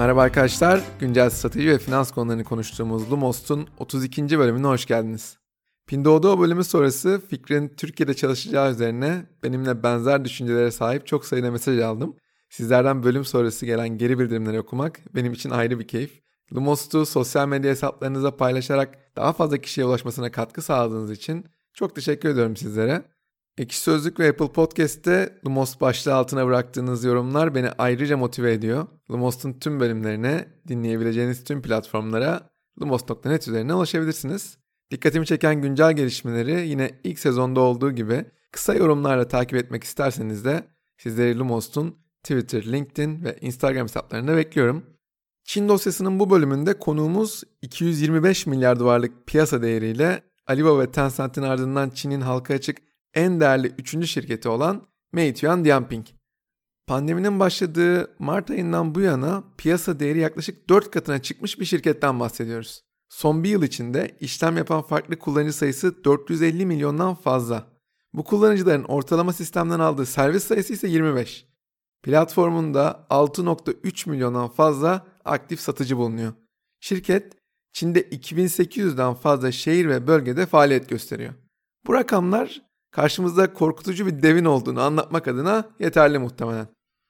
Merhaba 0.00 0.22
arkadaşlar, 0.22 0.80
güncel 1.00 1.30
strateji 1.30 1.68
ve 1.68 1.78
finans 1.78 2.12
konularını 2.12 2.44
konuştuğumuz 2.44 3.12
Lumos'un 3.12 3.68
32. 3.78 4.38
bölümüne 4.38 4.66
hoş 4.66 4.86
geldiniz. 4.86 5.38
Pinduoduo 5.86 6.40
bölümü 6.40 6.64
sonrası 6.64 7.22
Fikrin 7.28 7.68
Türkiye'de 7.68 8.14
çalışacağı 8.14 8.70
üzerine 8.70 9.26
benimle 9.42 9.82
benzer 9.82 10.24
düşüncelere 10.24 10.70
sahip 10.70 11.06
çok 11.06 11.26
sayıda 11.26 11.50
mesaj 11.50 11.78
aldım. 11.78 12.16
Sizlerden 12.48 13.02
bölüm 13.02 13.24
sonrası 13.24 13.66
gelen 13.66 13.88
geri 13.98 14.18
bildirimleri 14.18 14.60
okumak 14.60 15.00
benim 15.14 15.32
için 15.32 15.50
ayrı 15.50 15.78
bir 15.78 15.88
keyif. 15.88 16.20
Lumos'u 16.54 17.06
sosyal 17.06 17.48
medya 17.48 17.70
hesaplarınıza 17.70 18.36
paylaşarak 18.36 19.16
daha 19.16 19.32
fazla 19.32 19.58
kişiye 19.58 19.86
ulaşmasına 19.86 20.30
katkı 20.30 20.62
sağladığınız 20.62 21.10
için 21.10 21.44
çok 21.74 21.94
teşekkür 21.94 22.28
ediyorum 22.28 22.56
sizlere. 22.56 23.02
Ekşi 23.60 23.80
Sözlük 23.80 24.20
ve 24.20 24.28
Apple 24.28 24.52
Podcast'te 24.52 25.38
Lumos 25.46 25.80
başlığı 25.80 26.14
altına 26.14 26.46
bıraktığınız 26.46 27.04
yorumlar 27.04 27.54
beni 27.54 27.70
ayrıca 27.78 28.16
motive 28.16 28.52
ediyor. 28.52 28.86
Lumos'un 29.10 29.52
tüm 29.52 29.80
bölümlerine 29.80 30.48
dinleyebileceğiniz 30.68 31.44
tüm 31.44 31.62
platformlara 31.62 32.50
lumos.net 32.82 33.48
üzerinden 33.48 33.74
ulaşabilirsiniz. 33.74 34.58
Dikkatimi 34.90 35.26
çeken 35.26 35.62
güncel 35.62 35.92
gelişmeleri 35.92 36.68
yine 36.68 36.90
ilk 37.04 37.18
sezonda 37.18 37.60
olduğu 37.60 37.92
gibi 37.92 38.24
kısa 38.52 38.74
yorumlarla 38.74 39.28
takip 39.28 39.58
etmek 39.58 39.84
isterseniz 39.84 40.44
de 40.44 40.64
sizleri 40.98 41.38
Lumos'un 41.38 41.96
Twitter, 42.22 42.72
LinkedIn 42.72 43.24
ve 43.24 43.36
Instagram 43.40 43.82
hesaplarında 43.82 44.36
bekliyorum. 44.36 44.84
Çin 45.44 45.68
dosyasının 45.68 46.20
bu 46.20 46.30
bölümünde 46.30 46.78
konuğumuz 46.78 47.42
225 47.62 48.46
milyar 48.46 48.80
dolarlık 48.80 49.26
piyasa 49.26 49.62
değeriyle 49.62 50.22
Alibaba 50.46 50.80
ve 50.80 50.90
Tencent'in 50.90 51.42
ardından 51.42 51.90
Çin'in 51.90 52.20
halka 52.20 52.54
açık 52.54 52.89
en 53.14 53.40
değerli 53.40 53.66
üçüncü 53.78 54.06
şirketi 54.06 54.48
olan 54.48 54.86
Meituan 55.12 55.64
Dianping. 55.64 56.06
Pandeminin 56.86 57.40
başladığı 57.40 58.14
Mart 58.18 58.50
ayından 58.50 58.94
bu 58.94 59.00
yana 59.00 59.44
piyasa 59.58 60.00
değeri 60.00 60.18
yaklaşık 60.18 60.68
4 60.68 60.90
katına 60.90 61.22
çıkmış 61.22 61.60
bir 61.60 61.64
şirketten 61.64 62.20
bahsediyoruz. 62.20 62.82
Son 63.08 63.44
bir 63.44 63.48
yıl 63.48 63.62
içinde 63.62 64.16
işlem 64.20 64.56
yapan 64.56 64.82
farklı 64.82 65.18
kullanıcı 65.18 65.52
sayısı 65.52 66.04
450 66.04 66.66
milyondan 66.66 67.14
fazla. 67.14 67.66
Bu 68.12 68.24
kullanıcıların 68.24 68.84
ortalama 68.84 69.32
sistemden 69.32 69.80
aldığı 69.80 70.06
servis 70.06 70.44
sayısı 70.44 70.72
ise 70.72 70.88
25. 70.88 71.46
Platformunda 72.02 73.06
6.3 73.10 74.10
milyondan 74.10 74.48
fazla 74.48 75.06
aktif 75.24 75.60
satıcı 75.60 75.96
bulunuyor. 75.96 76.32
Şirket 76.80 77.32
Çin'de 77.72 78.02
2800'den 78.02 79.14
fazla 79.14 79.52
şehir 79.52 79.88
ve 79.88 80.06
bölgede 80.06 80.46
faaliyet 80.46 80.88
gösteriyor. 80.88 81.34
Bu 81.86 81.94
rakamlar 81.94 82.62
karşımızda 82.90 83.52
korkutucu 83.52 84.06
bir 84.06 84.22
devin 84.22 84.44
olduğunu 84.44 84.80
anlatmak 84.80 85.28
adına 85.28 85.68
yeterli 85.78 86.18
muhtemelen. 86.18 86.66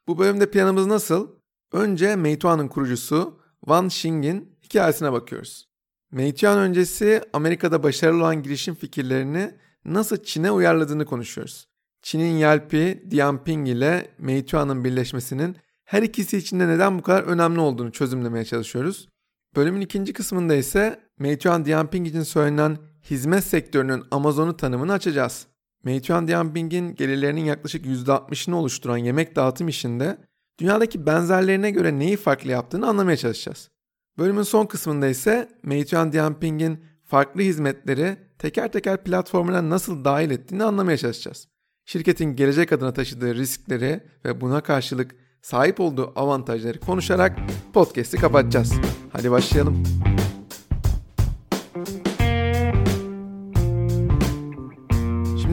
Bu 0.08 0.18
bölümde 0.18 0.50
planımız 0.50 0.86
nasıl? 0.86 1.28
Önce 1.72 2.16
Meituan'ın 2.16 2.68
kurucusu 2.68 3.40
Wan 3.60 3.86
Xing'in 3.86 4.58
hikayesine 4.62 5.12
bakıyoruz. 5.12 5.68
Meituan 6.12 6.58
öncesi 6.58 7.22
Amerika'da 7.32 7.82
başarılı 7.82 8.22
olan 8.22 8.42
girişim 8.42 8.74
fikirlerini 8.74 9.54
nasıl 9.84 10.16
Çin'e 10.16 10.50
uyarladığını 10.50 11.04
konuşuyoruz. 11.04 11.66
Çin'in 12.02 12.38
Yelp'i, 12.38 13.04
Dianping 13.10 13.68
ile 13.68 14.10
Meituan'ın 14.18 14.84
birleşmesinin 14.84 15.56
her 15.84 16.02
ikisi 16.02 16.38
için 16.38 16.60
de 16.60 16.68
neden 16.68 16.98
bu 16.98 17.02
kadar 17.02 17.22
önemli 17.22 17.60
olduğunu 17.60 17.92
çözümlemeye 17.92 18.44
çalışıyoruz. 18.44 19.08
Bölümün 19.56 19.80
ikinci 19.80 20.12
kısmında 20.12 20.54
ise 20.54 21.00
Meituan 21.18 21.64
Dianping 21.64 22.06
için 22.06 22.22
söylenen 22.22 22.78
hizmet 23.10 23.44
sektörünün 23.44 24.04
Amazon'u 24.10 24.56
tanımını 24.56 24.92
açacağız. 24.92 25.46
Meituan 25.84 26.28
Dianping'in 26.28 26.94
gelirlerinin 26.94 27.44
yaklaşık 27.44 27.86
%60'ını 27.86 28.54
oluşturan 28.54 28.96
yemek 28.96 29.36
dağıtım 29.36 29.68
işinde 29.68 30.18
dünyadaki 30.58 31.06
benzerlerine 31.06 31.70
göre 31.70 31.98
neyi 31.98 32.16
farklı 32.16 32.50
yaptığını 32.50 32.88
anlamaya 32.88 33.16
çalışacağız. 33.16 33.70
Bölümün 34.18 34.42
son 34.42 34.66
kısmında 34.66 35.08
ise 35.08 35.48
Meituan 35.62 36.12
Dianping'in 36.12 36.84
farklı 37.04 37.40
hizmetleri 37.40 38.16
teker 38.38 38.72
teker 38.72 39.04
platformuna 39.04 39.70
nasıl 39.70 40.04
dahil 40.04 40.30
ettiğini 40.30 40.64
anlamaya 40.64 40.96
çalışacağız. 40.96 41.48
Şirketin 41.84 42.36
gelecek 42.36 42.72
adına 42.72 42.92
taşıdığı 42.92 43.34
riskleri 43.34 44.00
ve 44.24 44.40
buna 44.40 44.60
karşılık 44.60 45.16
sahip 45.42 45.80
olduğu 45.80 46.12
avantajları 46.16 46.80
konuşarak 46.80 47.38
podcast'i 47.74 48.16
kapatacağız. 48.16 48.72
Hadi 49.12 49.30
başlayalım. 49.30 49.82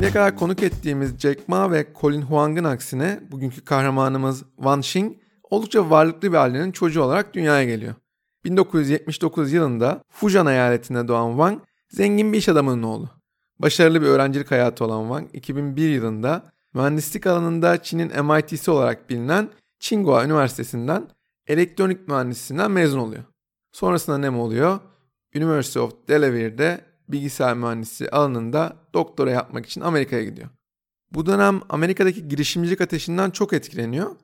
Şimdiye 0.07 0.23
kadar 0.23 0.39
konuk 0.39 0.63
ettiğimiz 0.63 1.19
Jack 1.19 1.47
Ma 1.47 1.71
ve 1.71 1.87
Colin 2.01 2.21
Huang'ın 2.21 2.63
aksine 2.63 3.19
bugünkü 3.31 3.65
kahramanımız 3.65 4.43
Wan 4.55 4.79
Xing 4.79 5.17
oldukça 5.43 5.89
varlıklı 5.89 6.31
bir 6.31 6.37
ailenin 6.37 6.71
çocuğu 6.71 7.01
olarak 7.01 7.33
dünyaya 7.33 7.63
geliyor. 7.63 7.95
1979 8.45 9.53
yılında 9.53 10.03
Fujian 10.09 10.47
eyaletinde 10.47 11.07
doğan 11.07 11.29
Wang 11.29 11.59
zengin 11.89 12.33
bir 12.33 12.37
iş 12.37 12.49
adamının 12.49 12.83
oğlu. 12.83 13.09
Başarılı 13.59 14.01
bir 14.01 14.07
öğrencilik 14.07 14.51
hayatı 14.51 14.85
olan 14.85 15.01
Wang 15.07 15.35
2001 15.35 15.89
yılında 15.89 16.51
mühendislik 16.73 17.27
alanında 17.27 17.83
Çin'in 17.83 18.25
MIT'si 18.25 18.71
olarak 18.71 19.09
bilinen 19.09 19.49
Tsinghua 19.79 20.25
Üniversitesi'nden 20.25 21.07
elektronik 21.47 22.07
mühendisliğinden 22.07 22.71
mezun 22.71 22.99
oluyor. 22.99 23.23
Sonrasında 23.71 24.17
ne 24.17 24.29
mi 24.29 24.37
oluyor? 24.37 24.79
University 25.35 25.79
of 25.79 26.07
Delaware'de 26.07 26.86
bilgisayar 27.07 27.55
mühendisliği 27.55 28.09
alanında 28.09 28.75
doktora 28.93 29.31
yapmak 29.31 29.65
için 29.65 29.81
Amerika'ya 29.81 30.23
gidiyor. 30.23 30.49
Bu 31.13 31.25
dönem 31.25 31.61
Amerika'daki 31.69 32.27
girişimcilik 32.27 32.81
ateşinden 32.81 33.29
çok 33.29 33.53
etkileniyor. 33.53 34.15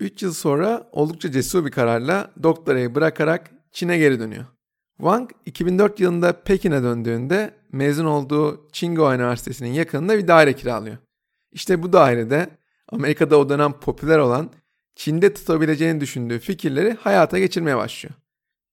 3 0.00 0.22
yıl 0.22 0.32
sonra 0.32 0.88
oldukça 0.92 1.30
cesur 1.30 1.64
bir 1.64 1.70
kararla 1.70 2.30
doktorayı 2.42 2.94
bırakarak 2.94 3.50
Çin'e 3.72 3.98
geri 3.98 4.20
dönüyor. 4.20 4.44
Wang 4.96 5.30
2004 5.46 6.00
yılında 6.00 6.42
Pekin'e 6.42 6.82
döndüğünde 6.82 7.54
mezun 7.72 8.04
olduğu 8.04 8.68
Tsinghua 8.68 9.14
Üniversitesi'nin 9.14 9.72
yakınında 9.72 10.18
bir 10.18 10.28
daire 10.28 10.52
kiralıyor. 10.52 10.96
İşte 11.52 11.82
bu 11.82 11.92
dairede 11.92 12.50
Amerika'da 12.88 13.38
o 13.38 13.48
dönem 13.48 13.72
popüler 13.72 14.18
olan 14.18 14.50
Çin'de 14.94 15.34
tutabileceğini 15.34 16.00
düşündüğü 16.00 16.38
fikirleri 16.38 16.92
hayata 17.00 17.38
geçirmeye 17.38 17.76
başlıyor. 17.76 18.14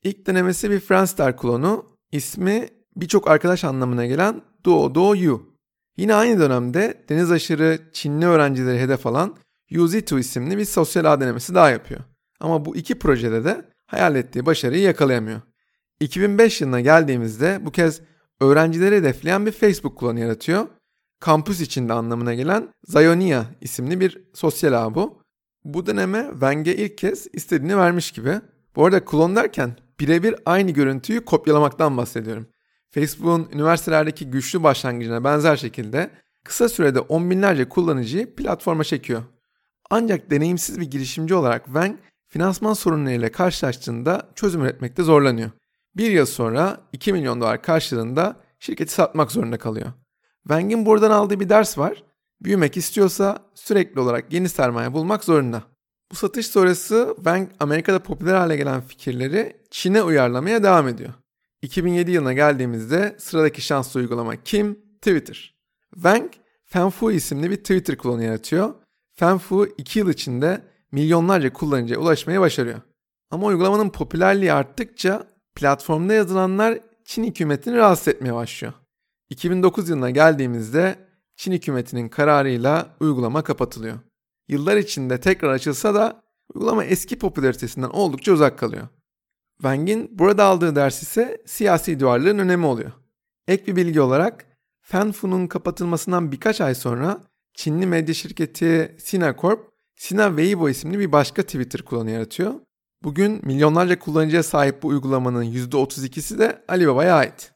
İlk 0.04 0.28
denemesi 0.28 0.72
bir 0.72 0.80
Friendster 0.80 1.38
klonu, 1.38 1.86
ismi 2.12 2.70
birçok 2.96 3.28
arkadaş 3.28 3.64
anlamına 3.64 4.06
gelen 4.06 4.42
Duo 4.64 4.96
Duo 4.96 5.16
Yu. 5.16 5.52
Yine 5.98 6.16
aynı 6.16 6.40
dönemde 6.40 7.06
deniz 7.10 7.32
aşırı 7.32 7.80
Çinli 7.94 8.26
öğrencileri 8.26 8.80
hedef 8.80 9.08
alan 9.08 9.36
UZ2 9.72 10.20
isimli 10.20 10.58
bir 10.58 10.66
sosyal 10.66 11.06
ağ 11.06 11.22
denemesi 11.22 11.56
daha 11.56 11.70
yapıyor. 11.70 12.02
Ama 12.40 12.66
bu 12.66 12.76
iki 12.76 13.00
projede 13.00 13.44
de 13.44 13.66
hayal 13.88 14.16
ettiği 14.16 14.46
başarıyı 14.46 14.82
yakalayamıyor. 14.82 15.42
2005 16.00 16.62
yılına 16.62 16.82
geldiğimizde 16.82 17.60
bu 17.62 17.72
kez 17.72 18.02
öğrencileri 18.40 18.96
hedefleyen 18.96 19.46
bir 19.46 19.52
Facebook 19.52 20.00
klonu 20.00 20.20
yaratıyor. 20.20 20.68
Kampüs 21.20 21.62
içinde 21.62 21.94
anlamına 21.94 22.34
gelen 22.34 22.70
Zionia 22.88 23.44
isimli 23.62 24.00
bir 24.00 24.24
sosyal 24.34 24.74
ağ 24.74 24.96
bu. 24.96 25.22
Bu 25.66 25.86
deneme 25.86 26.28
Wang'e 26.32 26.76
ilk 26.76 26.98
kez 26.98 27.28
istediğini 27.34 27.78
vermiş 27.78 28.12
gibi. 28.12 28.42
Bu 28.76 28.86
arada 28.86 29.06
klon 29.06 29.36
derken 29.36 29.76
birebir 30.00 30.36
aynı 30.46 30.72
görüntüyü 30.72 31.26
kopyalamaktan 31.26 31.98
bahsediyorum. 31.98 32.48
Facebook'un 32.92 33.50
üniversitelerdeki 33.54 34.30
güçlü 34.30 34.64
başlangıcına 34.64 35.24
benzer 35.24 35.58
şekilde 35.58 36.10
kısa 36.44 36.70
sürede 36.70 37.00
on 37.00 37.30
binlerce 37.30 37.70
kullanıcıyı 37.70 38.36
platforma 38.36 38.84
çekiyor. 38.84 39.24
Ancak 39.90 40.32
deneyimsiz 40.32 40.80
bir 40.80 40.92
girişimci 40.92 41.36
olarak 41.36 41.66
Wang 41.66 41.96
finansman 42.28 42.74
sorunlarıyla 42.74 43.32
karşılaştığında 43.32 44.30
çözüm 44.36 44.62
üretmekte 44.62 45.04
zorlanıyor. 45.04 45.52
Bir 45.96 46.12
yıl 46.12 46.26
sonra 46.26 46.78
2 46.94 47.14
milyon 47.14 47.42
dolar 47.42 47.62
karşılığında 47.62 48.36
şirketi 48.60 48.94
satmak 48.94 49.32
zorunda 49.32 49.58
kalıyor. 49.58 49.94
Wang'in 50.44 50.86
buradan 50.86 51.12
aldığı 51.12 51.40
bir 51.40 51.50
ders 51.50 51.78
var. 51.78 52.04
Büyümek 52.42 52.78
istiyorsa 52.78 53.40
sürekli 53.56 54.00
olarak 54.00 54.34
yeni 54.34 54.50
sermaye 54.50 54.94
bulmak 54.94 55.24
zorunda. 55.24 55.64
Bu 56.12 56.16
satış 56.16 56.48
sonrası 56.48 57.14
Wang 57.16 57.50
Amerika'da 57.60 58.00
popüler 58.00 58.36
hale 58.36 58.58
gelen 58.58 58.82
fikirleri 58.82 59.58
Çin'e 59.70 60.04
uyarlamaya 60.04 60.64
devam 60.64 60.88
ediyor. 60.88 61.14
2007 61.62 62.12
yılına 62.12 62.34
geldiğimizde 62.34 63.16
sıradaki 63.20 63.62
şanslı 63.62 64.00
uygulama 64.00 64.36
kim? 64.44 64.80
Twitter. 65.02 65.56
Wang, 65.94 66.32
Fanfu 66.66 67.12
isimli 67.12 67.52
bir 67.52 67.56
Twitter 67.56 67.98
klonu 67.98 68.24
yaratıyor. 68.24 68.74
Fanfu 69.14 69.68
2 69.78 70.00
yıl 70.00 70.10
içinde 70.10 70.62
milyonlarca 70.92 71.54
kullanıcıya 71.54 72.00
ulaşmayı 72.00 72.40
başarıyor. 72.40 72.82
Ama 73.32 73.48
uygulamanın 73.48 73.90
popülerliği 73.90 74.54
arttıkça 74.54 75.28
platformda 75.56 76.14
yazılanlar 76.14 76.80
Çin 77.06 77.24
hükümetini 77.24 77.76
rahatsız 77.76 78.08
etmeye 78.08 78.34
başlıyor. 78.34 78.74
2009 79.30 79.90
yılına 79.90 80.10
geldiğimizde 80.10 80.96
Çin 81.36 81.52
hükümetinin 81.52 82.10
kararıyla 82.10 82.96
uygulama 83.00 83.44
kapatılıyor. 83.44 84.00
Yıllar 84.48 84.78
içinde 84.78 85.20
tekrar 85.20 85.50
açılsa 85.50 85.96
da 85.96 86.22
uygulama 86.54 86.84
eski 86.84 87.20
popülaritesinden 87.20 87.90
oldukça 87.90 88.32
uzak 88.32 88.60
kalıyor. 88.60 88.88
Wang'in 89.62 90.20
burada 90.20 90.44
aldığı 90.44 90.76
ders 90.76 91.04
ise 91.04 91.42
siyasi 91.46 92.00
duvarların 92.00 92.40
önemi 92.40 92.66
oluyor. 92.66 92.92
Ek 93.48 93.68
bir 93.68 93.76
bilgi 93.76 94.02
olarak 94.02 94.46
Fanfu'nun 94.82 95.48
kapatılmasından 95.48 96.32
birkaç 96.32 96.62
ay 96.62 96.76
sonra 96.76 97.22
Çinli 97.54 97.86
medya 97.86 98.14
şirketi 98.14 98.96
Sina 99.00 99.36
Corp, 99.42 99.70
Sina 99.96 100.28
Weibo 100.28 100.70
isimli 100.70 101.00
bir 101.00 101.12
başka 101.12 101.44
Twitter 101.44 101.82
kullanı 101.82 102.12
yaratıyor. 102.12 102.54
Bugün 103.04 103.40
milyonlarca 103.44 104.00
kullanıcıya 104.00 104.44
sahip 104.44 104.84
bu 104.84 104.88
uygulamanın 104.88 105.44
%32'si 105.44 106.40
de 106.40 106.64
Alibaba'ya 106.68 107.16
ait. 107.16 107.52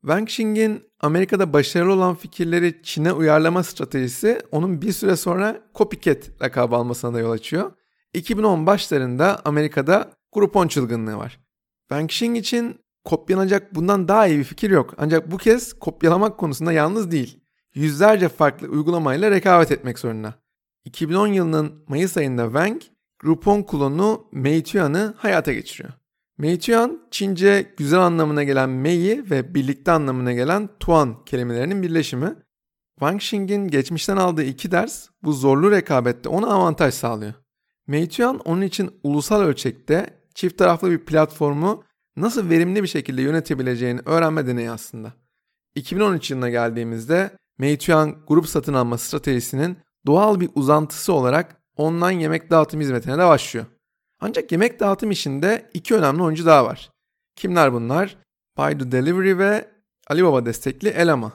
Wang 0.00 0.28
Xing'in 0.28 0.82
Amerika'da 1.00 1.52
başarılı 1.52 1.92
olan 1.92 2.14
fikirleri 2.14 2.82
Çin'e 2.82 3.12
uyarlama 3.12 3.62
stratejisi 3.62 4.40
onun 4.50 4.82
bir 4.82 4.92
süre 4.92 5.16
sonra 5.16 5.60
copycat 5.74 6.42
lakabı 6.42 6.76
almasına 6.76 7.14
da 7.14 7.20
yol 7.20 7.30
açıyor. 7.30 7.72
2010 8.14 8.66
başlarında 8.66 9.40
Amerika'da 9.44 10.10
Groupon 10.32 10.68
çılgınlığı 10.68 11.16
var. 11.16 11.40
Xing 12.04 12.36
için 12.36 12.80
kopyalanacak 13.04 13.74
bundan 13.74 14.08
daha 14.08 14.26
iyi 14.26 14.38
bir 14.38 14.44
fikir 14.44 14.70
yok. 14.70 14.94
Ancak 14.98 15.30
bu 15.30 15.36
kez 15.36 15.72
kopyalamak 15.72 16.38
konusunda 16.38 16.72
yalnız 16.72 17.10
değil. 17.10 17.40
Yüzlerce 17.74 18.28
farklı 18.28 18.68
uygulamayla 18.68 19.30
rekabet 19.30 19.72
etmek 19.72 19.98
zorunda. 19.98 20.34
2010 20.84 21.26
yılının 21.26 21.84
Mayıs 21.88 22.16
ayında 22.16 22.44
Wang, 22.44 22.82
Groupon 23.18 23.62
klonu 23.62 24.28
Meituan'ı 24.32 25.14
hayata 25.18 25.52
geçiriyor. 25.52 25.94
Meituan, 26.38 27.08
Çince 27.10 27.74
güzel 27.76 28.00
anlamına 28.00 28.44
gelen 28.44 28.70
Mei 28.70 29.30
ve 29.30 29.54
birlikte 29.54 29.92
anlamına 29.92 30.32
gelen 30.32 30.68
Tuan 30.80 31.24
kelimelerinin 31.24 31.82
birleşimi. 31.82 32.34
Wang 32.98 33.22
Xing'in 33.22 33.68
geçmişten 33.68 34.16
aldığı 34.16 34.42
iki 34.42 34.70
ders 34.70 35.08
bu 35.22 35.32
zorlu 35.32 35.70
rekabette 35.70 36.28
ona 36.28 36.46
avantaj 36.46 36.94
sağlıyor. 36.94 37.34
Meituan 37.86 38.38
onun 38.38 38.62
için 38.62 38.90
ulusal 39.02 39.40
ölçekte 39.40 40.21
çift 40.34 40.58
taraflı 40.58 40.90
bir 40.90 40.98
platformu 40.98 41.84
nasıl 42.16 42.50
verimli 42.50 42.82
bir 42.82 42.88
şekilde 42.88 43.22
yönetebileceğini 43.22 44.00
öğrenme 44.06 44.46
deneyi 44.46 44.70
aslında. 44.70 45.12
2013 45.74 46.30
yılına 46.30 46.50
geldiğimizde 46.50 47.30
Meituan 47.58 48.16
grup 48.26 48.48
satın 48.48 48.74
alma 48.74 48.98
stratejisinin 48.98 49.78
doğal 50.06 50.40
bir 50.40 50.50
uzantısı 50.54 51.12
olarak 51.12 51.56
online 51.76 52.22
yemek 52.22 52.50
dağıtım 52.50 52.80
hizmetine 52.80 53.18
de 53.18 53.26
başlıyor. 53.26 53.66
Ancak 54.20 54.52
yemek 54.52 54.80
dağıtım 54.80 55.10
işinde 55.10 55.70
iki 55.74 55.94
önemli 55.94 56.22
oyuncu 56.22 56.46
daha 56.46 56.64
var. 56.64 56.90
Kimler 57.36 57.72
bunlar? 57.72 58.16
Baidu 58.56 58.92
Delivery 58.92 59.38
ve 59.38 59.68
Alibaba 60.08 60.46
destekli 60.46 60.88
Elama. 60.88 61.32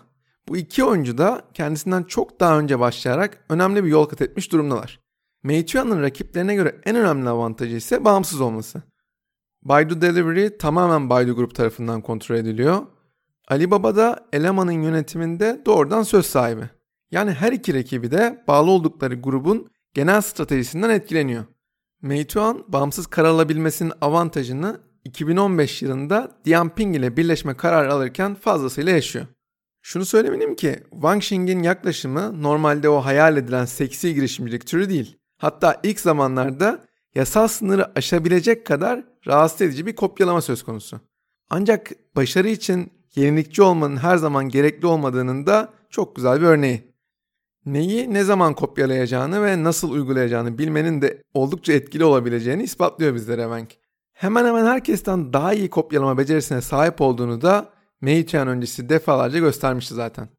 Bu 0.48 0.58
iki 0.58 0.84
oyuncu 0.84 1.18
da 1.18 1.42
kendisinden 1.54 2.04
çok 2.04 2.40
daha 2.40 2.60
önce 2.60 2.80
başlayarak 2.80 3.46
önemli 3.50 3.84
bir 3.84 3.90
yol 3.90 4.06
kat 4.06 4.22
etmiş 4.22 4.52
durumdalar. 4.52 5.00
Meituan'ın 5.48 6.02
rakiplerine 6.02 6.56
göre 6.56 6.82
en 6.86 6.96
önemli 6.96 7.30
avantajı 7.30 7.76
ise 7.76 8.06
bağımsız 8.06 8.42
olması. 8.42 8.82
Baidu 9.64 10.02
Delivery 10.02 10.58
tamamen 10.58 11.10
Baidu 11.10 11.36
Grup 11.36 11.56
tarafından 11.56 12.02
kontrol 12.02 12.36
ediliyor. 12.36 12.82
Alibaba 13.48 13.96
da 13.96 14.28
Elama'nın 14.34 14.72
yönetiminde 14.72 15.62
doğrudan 15.66 16.04
söz 16.04 16.26
sahibi. 16.26 16.70
Yani 17.12 17.32
her 17.32 17.52
iki 17.52 17.74
rakibi 17.74 18.12
de 18.12 18.44
bağlı 18.48 18.72
oldukları 18.72 19.16
grubun 19.16 19.68
genel 19.94 20.22
stratejisinden 20.22 20.90
etkileniyor. 20.90 21.46
Meituan 22.02 22.64
bağımsız 22.68 23.08
karar 23.08 23.30
alabilmesinin 23.30 23.94
avantajını 24.02 24.82
2015 25.04 25.82
yılında 25.82 26.32
Dianping 26.46 26.96
ile 26.96 27.18
birleşme 27.18 27.58
kararı 27.58 27.94
alırken 27.94 28.36
fazlasıyla 28.36 28.92
yaşıyor. 28.92 29.26
Şunu 29.82 30.06
söylemeliyim 30.06 30.56
ki 30.56 30.84
Wang 30.92 31.24
Xing'in 31.24 31.64
yaklaşımı 31.64 32.44
normalde 32.44 32.90
o 32.90 33.00
hayal 33.00 33.38
edilen 33.38 33.66
seksi 33.66 34.14
girişimcilik 34.14 34.68
türü 34.68 34.90
değil. 34.90 35.18
Hatta 35.38 35.80
ilk 35.84 36.00
zamanlarda 36.00 36.86
yasal 37.16 37.48
sınırı 37.48 37.92
aşabilecek 37.95 38.66
kadar 38.66 39.04
rahatsız 39.28 39.62
edici 39.62 39.86
bir 39.86 39.95
kopyalama 39.95 40.42
söz 40.42 40.63
konusu. 40.63 41.00
Ancak 41.50 41.92
başarı 42.16 42.50
için 42.50 42.92
yenilikçi 43.16 43.62
olmanın 43.62 43.98
her 43.98 44.18
zaman 44.18 44.50
gerekli 44.50 44.88
olmadığının 44.88 45.45
da 45.48 45.74
çok 45.89 46.16
güzel 46.16 46.42
bir 46.42 46.45
örneği. 46.45 46.94
Neyi 47.66 48.13
ne 48.13 48.24
zaman 48.24 48.54
kopyalayacağını 48.54 49.44
ve 49.44 49.63
nasıl 49.63 49.92
uygulayacağını 49.92 50.57
bilmenin 50.57 51.01
de 51.01 51.24
oldukça 51.34 51.74
etkili 51.74 52.04
olabileceğini 52.04 52.63
ispatlıyor 52.63 53.16
bizlere 53.16 53.42
Wenk. 53.42 53.69
Hemen 54.13 54.45
hemen 54.45 54.66
herkesten 54.66 55.33
daha 55.33 55.54
iyi 55.54 55.69
kopyalama 55.69 56.18
becerisine 56.18 56.62
sahip 56.62 57.01
olduğunu 57.01 57.42
da 57.42 57.69
Meituan 58.01 58.48
öncesi 58.48 58.90
defalarca 58.90 59.40
göstermişti 59.40 59.94
zaten. 59.94 60.30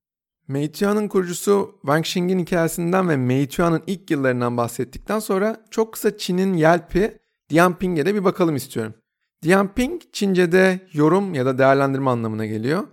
Meituan'ın 0.48 1.08
kurucusu 1.08 1.78
Wang 1.80 2.04
Xing'in 2.04 2.38
hikayesinden 2.38 3.08
ve 3.08 3.16
Meituan'ın 3.16 3.82
ilk 3.86 4.10
yıllarından 4.10 4.56
bahsettikten 4.56 5.18
sonra 5.18 5.64
çok 5.70 5.92
kısa 5.92 6.18
Çin'in 6.18 6.54
Yelp'i 6.54 7.18
Dianping'e 7.50 8.06
de 8.06 8.14
bir 8.14 8.24
bakalım 8.24 8.56
istiyorum. 8.56 8.94
Dianping 9.42 10.02
Çince'de 10.12 10.80
yorum 10.92 11.34
ya 11.34 11.46
da 11.46 11.58
değerlendirme 11.58 12.10
anlamına 12.10 12.46
geliyor. 12.46 12.84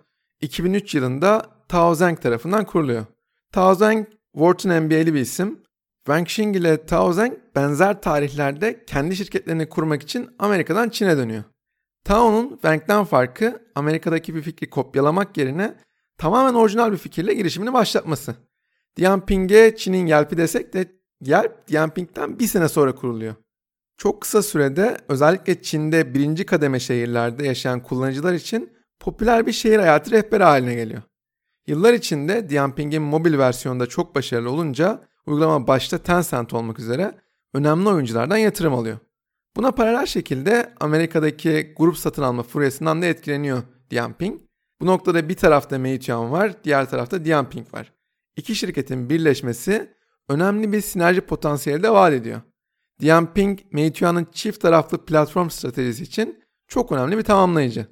2003 0.42 0.96
yılında 0.96 1.46
Tao 1.68 1.96
Zheng 1.96 2.22
tarafından 2.22 2.66
kuruluyor. 2.66 3.06
Tao 3.52 3.76
Zheng, 3.76 4.08
Wharton 4.34 4.84
MBA'li 4.84 5.14
bir 5.14 5.22
isim. 5.22 5.60
Wang 6.06 6.28
Xing 6.28 6.56
ile 6.56 6.86
Tao 6.86 7.14
Zheng 7.14 7.34
benzer 7.56 8.02
tarihlerde 8.02 8.86
kendi 8.86 9.16
şirketlerini 9.16 9.70
kurmak 9.70 10.04
için 10.04 10.30
Amerika'dan 10.40 10.90
Çin'e 10.90 11.18
dönüyor. 11.18 11.44
Tao'nun 12.04 12.50
Wang'den 12.50 13.04
farkı 13.04 13.64
Amerika'daki 13.76 14.36
bir 14.36 14.42
fikri 14.42 14.70
kopyalamak 14.70 15.38
yerine 15.38 15.76
tamamen 16.18 16.54
orijinal 16.54 16.92
bir 16.92 16.98
fikirle 16.98 17.34
girişimini 17.34 17.74
başlatması. 17.74 18.36
Dianping'e 18.98 19.76
Çin'in 19.76 20.08
Yelp'i 20.08 20.38
desek 20.38 20.74
de 20.74 20.92
Yelp 21.22 21.68
Dianping'den 21.68 22.40
bir 22.40 22.48
sene 22.48 22.70
sonra 22.70 22.96
kuruluyor. 22.96 23.36
Çok 23.98 24.22
kısa 24.22 24.44
sürede 24.44 24.98
özellikle 25.08 25.62
Çin'de 25.62 26.14
birinci 26.14 26.46
kademe 26.46 26.80
şehirlerde 26.80 27.48
yaşayan 27.48 27.84
kullanıcılar 27.84 28.34
için 28.34 28.70
popüler 29.00 29.48
bir 29.48 29.52
şehir 29.52 29.80
hayatı 29.80 30.12
rehberi 30.12 30.44
haline 30.44 30.76
geliyor. 30.76 31.02
Yıllar 31.68 31.94
içinde 31.94 32.50
Dianping'in 32.50 33.02
mobil 33.02 33.38
versiyonunda 33.38 33.88
çok 33.88 34.16
başarılı 34.16 34.50
olunca 34.50 35.02
uygulama 35.26 35.68
başta 35.68 35.98
Tencent 35.98 36.54
olmak 36.54 36.80
üzere 36.80 37.16
önemli 37.54 37.90
oyunculardan 37.90 38.38
yatırım 38.38 38.74
alıyor. 38.74 38.98
Buna 39.56 39.72
paralel 39.72 40.06
şekilde 40.06 40.74
Amerika'daki 40.80 41.74
grup 41.78 41.98
satın 41.98 42.22
alma 42.22 42.44
furyasından 42.44 43.02
da 43.02 43.06
etkileniyor 43.06 43.64
Dianping. 43.92 44.42
Bu 44.82 44.86
noktada 44.86 45.30
bir 45.30 45.36
tarafta 45.36 45.78
Meituan 45.78 46.32
var, 46.32 46.64
diğer 46.64 46.90
tarafta 46.90 47.26
Dianping 47.26 47.74
var. 47.74 47.94
İki 48.36 48.56
şirketin 48.56 49.10
birleşmesi 49.10 49.94
önemli 50.30 50.72
bir 50.72 50.82
sinerji 50.82 51.22
potansiyeli 51.22 51.84
de 51.84 51.90
vaat 51.90 52.14
ediyor. 52.14 52.42
Dianping, 53.02 53.60
Meituan'ın 53.72 54.28
çift 54.32 54.62
taraflı 54.62 55.06
platform 55.06 55.50
stratejisi 55.50 56.04
için 56.04 56.44
çok 56.68 56.92
önemli 56.92 57.18
bir 57.18 57.24
tamamlayıcı. 57.24 57.88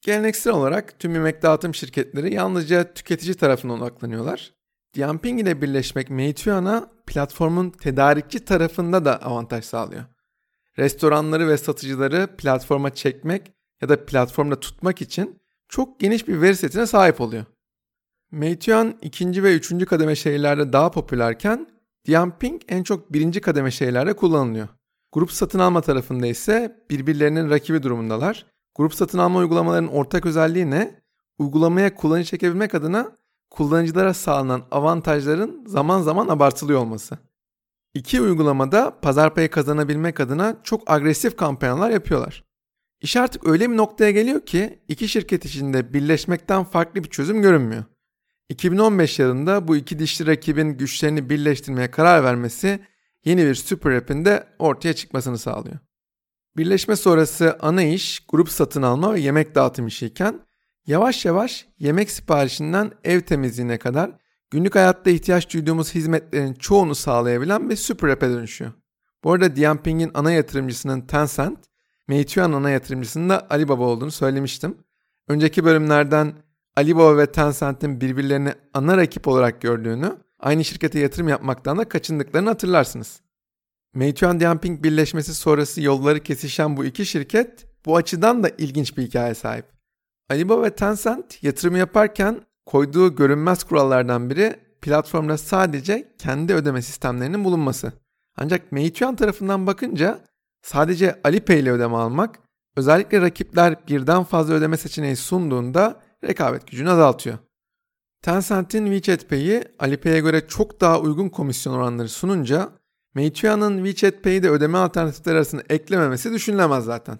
Geleneksel 0.00 0.52
olarak 0.52 0.98
tüm 0.98 1.14
yemek 1.14 1.42
dağıtım 1.42 1.74
şirketleri 1.74 2.34
yalnızca 2.34 2.94
tüketici 2.94 3.34
tarafına 3.34 3.72
odaklanıyorlar. 3.72 4.52
Dianping 4.94 5.40
ile 5.40 5.62
birleşmek 5.62 6.10
Meituan'a 6.10 6.90
platformun 7.06 7.70
tedarikçi 7.70 8.44
tarafında 8.44 9.04
da 9.04 9.22
avantaj 9.22 9.64
sağlıyor. 9.64 10.04
Restoranları 10.78 11.48
ve 11.48 11.56
satıcıları 11.56 12.28
platforma 12.38 12.94
çekmek 12.94 13.52
ya 13.80 13.88
da 13.88 14.06
platformda 14.06 14.60
tutmak 14.60 15.02
için 15.02 15.41
çok 15.72 16.00
geniş 16.00 16.28
bir 16.28 16.40
veri 16.40 16.56
setine 16.56 16.86
sahip 16.86 17.20
oluyor. 17.20 17.44
Meituan 18.30 18.94
ikinci 19.02 19.42
ve 19.42 19.54
üçüncü 19.54 19.86
kademe 19.86 20.16
şehirlerde 20.16 20.72
daha 20.72 20.90
popülerken 20.90 21.66
Dianping 22.06 22.62
en 22.68 22.82
çok 22.82 23.12
birinci 23.12 23.40
kademe 23.40 23.70
şehirlerde 23.70 24.16
kullanılıyor. 24.16 24.68
Grup 25.12 25.32
satın 25.32 25.58
alma 25.58 25.80
tarafında 25.80 26.26
ise 26.26 26.84
birbirlerinin 26.90 27.50
rakibi 27.50 27.82
durumundalar. 27.82 28.46
Grup 28.74 28.94
satın 28.94 29.18
alma 29.18 29.38
uygulamalarının 29.38 29.88
ortak 29.88 30.26
özelliği 30.26 30.70
ne? 30.70 31.00
Uygulamaya 31.38 31.94
kullanıcı 31.94 32.30
çekebilmek 32.30 32.74
adına 32.74 33.16
kullanıcılara 33.50 34.14
sağlanan 34.14 34.62
avantajların 34.70 35.64
zaman 35.66 36.02
zaman 36.02 36.28
abartılıyor 36.28 36.80
olması. 36.80 37.18
İki 37.94 38.20
uygulamada 38.20 39.00
pazar 39.02 39.34
payı 39.34 39.50
kazanabilmek 39.50 40.20
adına 40.20 40.56
çok 40.62 40.90
agresif 40.90 41.36
kampanyalar 41.36 41.90
yapıyorlar. 41.90 42.51
İş 43.02 43.16
artık 43.16 43.48
öyle 43.48 43.70
bir 43.70 43.76
noktaya 43.76 44.10
geliyor 44.10 44.46
ki 44.46 44.78
iki 44.88 45.08
şirket 45.08 45.44
içinde 45.44 45.94
birleşmekten 45.94 46.64
farklı 46.64 47.04
bir 47.04 47.10
çözüm 47.10 47.42
görünmüyor. 47.42 47.84
2015 48.48 49.18
yılında 49.18 49.68
bu 49.68 49.76
iki 49.76 49.98
dişli 49.98 50.26
rakibin 50.26 50.68
güçlerini 50.68 51.30
birleştirmeye 51.30 51.90
karar 51.90 52.24
vermesi 52.24 52.80
yeni 53.24 53.46
bir 53.46 53.54
süper 53.54 53.92
app'in 53.92 54.24
de 54.24 54.46
ortaya 54.58 54.94
çıkmasını 54.94 55.38
sağlıyor. 55.38 55.78
Birleşme 56.56 56.96
sonrası 56.96 57.58
ana 57.60 57.82
iş 57.82 58.20
grup 58.28 58.48
satın 58.48 58.82
alma 58.82 59.14
ve 59.14 59.20
yemek 59.20 59.54
dağıtım 59.54 59.86
işiyken 59.86 60.40
yavaş 60.86 61.24
yavaş 61.24 61.66
yemek 61.78 62.10
siparişinden 62.10 62.92
ev 63.04 63.20
temizliğine 63.20 63.78
kadar 63.78 64.10
günlük 64.50 64.74
hayatta 64.74 65.10
ihtiyaç 65.10 65.54
duyduğumuz 65.54 65.94
hizmetlerin 65.94 66.54
çoğunu 66.54 66.94
sağlayabilen 66.94 67.70
bir 67.70 67.76
süper 67.76 68.08
app'e 68.08 68.30
dönüşüyor. 68.30 68.72
Bu 69.24 69.32
arada 69.32 69.56
Dianping'in 69.56 70.10
ana 70.14 70.32
yatırımcısının 70.32 71.00
Tencent, 71.00 71.58
Meituan 72.12 72.52
ana 72.52 72.70
yatırımcısının 72.70 73.28
da 73.28 73.46
Alibaba 73.50 73.84
olduğunu 73.84 74.10
söylemiştim. 74.10 74.78
Önceki 75.28 75.64
bölümlerden 75.64 76.32
Alibaba 76.76 77.16
ve 77.16 77.32
Tencent'in 77.32 78.00
birbirlerini 78.00 78.52
ana 78.74 78.96
rakip 78.96 79.28
olarak 79.28 79.60
gördüğünü, 79.60 80.16
aynı 80.38 80.64
şirkete 80.64 80.98
yatırım 80.98 81.28
yapmaktan 81.28 81.78
da 81.78 81.88
kaçındıklarını 81.88 82.48
hatırlarsınız. 82.48 83.20
Meituan 83.94 84.40
Dianping 84.40 84.84
birleşmesi 84.84 85.34
sonrası 85.34 85.82
yolları 85.82 86.20
kesişen 86.20 86.76
bu 86.76 86.84
iki 86.84 87.06
şirket 87.06 87.66
bu 87.86 87.96
açıdan 87.96 88.42
da 88.42 88.48
ilginç 88.58 88.96
bir 88.96 89.02
hikaye 89.02 89.34
sahip. 89.34 89.66
Alibaba 90.30 90.62
ve 90.62 90.74
Tencent 90.74 91.42
yatırım 91.42 91.76
yaparken 91.76 92.40
koyduğu 92.66 93.16
görünmez 93.16 93.64
kurallardan 93.64 94.30
biri 94.30 94.56
platformda 94.82 95.38
sadece 95.38 96.14
kendi 96.18 96.54
ödeme 96.54 96.82
sistemlerinin 96.82 97.44
bulunması. 97.44 97.92
Ancak 98.36 98.72
Meituan 98.72 99.16
tarafından 99.16 99.66
bakınca 99.66 100.20
Sadece 100.62 101.20
Alipay 101.24 101.60
ile 101.60 101.70
ödeme 101.70 101.96
almak 101.96 102.38
özellikle 102.76 103.20
rakipler 103.20 103.76
birden 103.88 104.24
fazla 104.24 104.54
ödeme 104.54 104.76
seçeneği 104.76 105.16
sunduğunda 105.16 106.00
rekabet 106.24 106.66
gücünü 106.66 106.90
azaltıyor. 106.90 107.38
Tencent'in 108.22 108.86
WeChat 108.86 109.28
Pay'i 109.28 109.64
Alipay'e 109.78 110.20
göre 110.20 110.46
çok 110.48 110.80
daha 110.80 111.00
uygun 111.00 111.28
komisyon 111.28 111.72
oranları 111.72 112.08
sununca 112.08 112.72
Meituan'ın 113.14 113.84
WeChat 113.84 114.22
Pay'i 114.24 114.42
de 114.42 114.50
ödeme 114.50 114.78
alternatifleri 114.78 115.36
arasında 115.36 115.62
eklememesi 115.68 116.32
düşünülemez 116.32 116.84
zaten. 116.84 117.18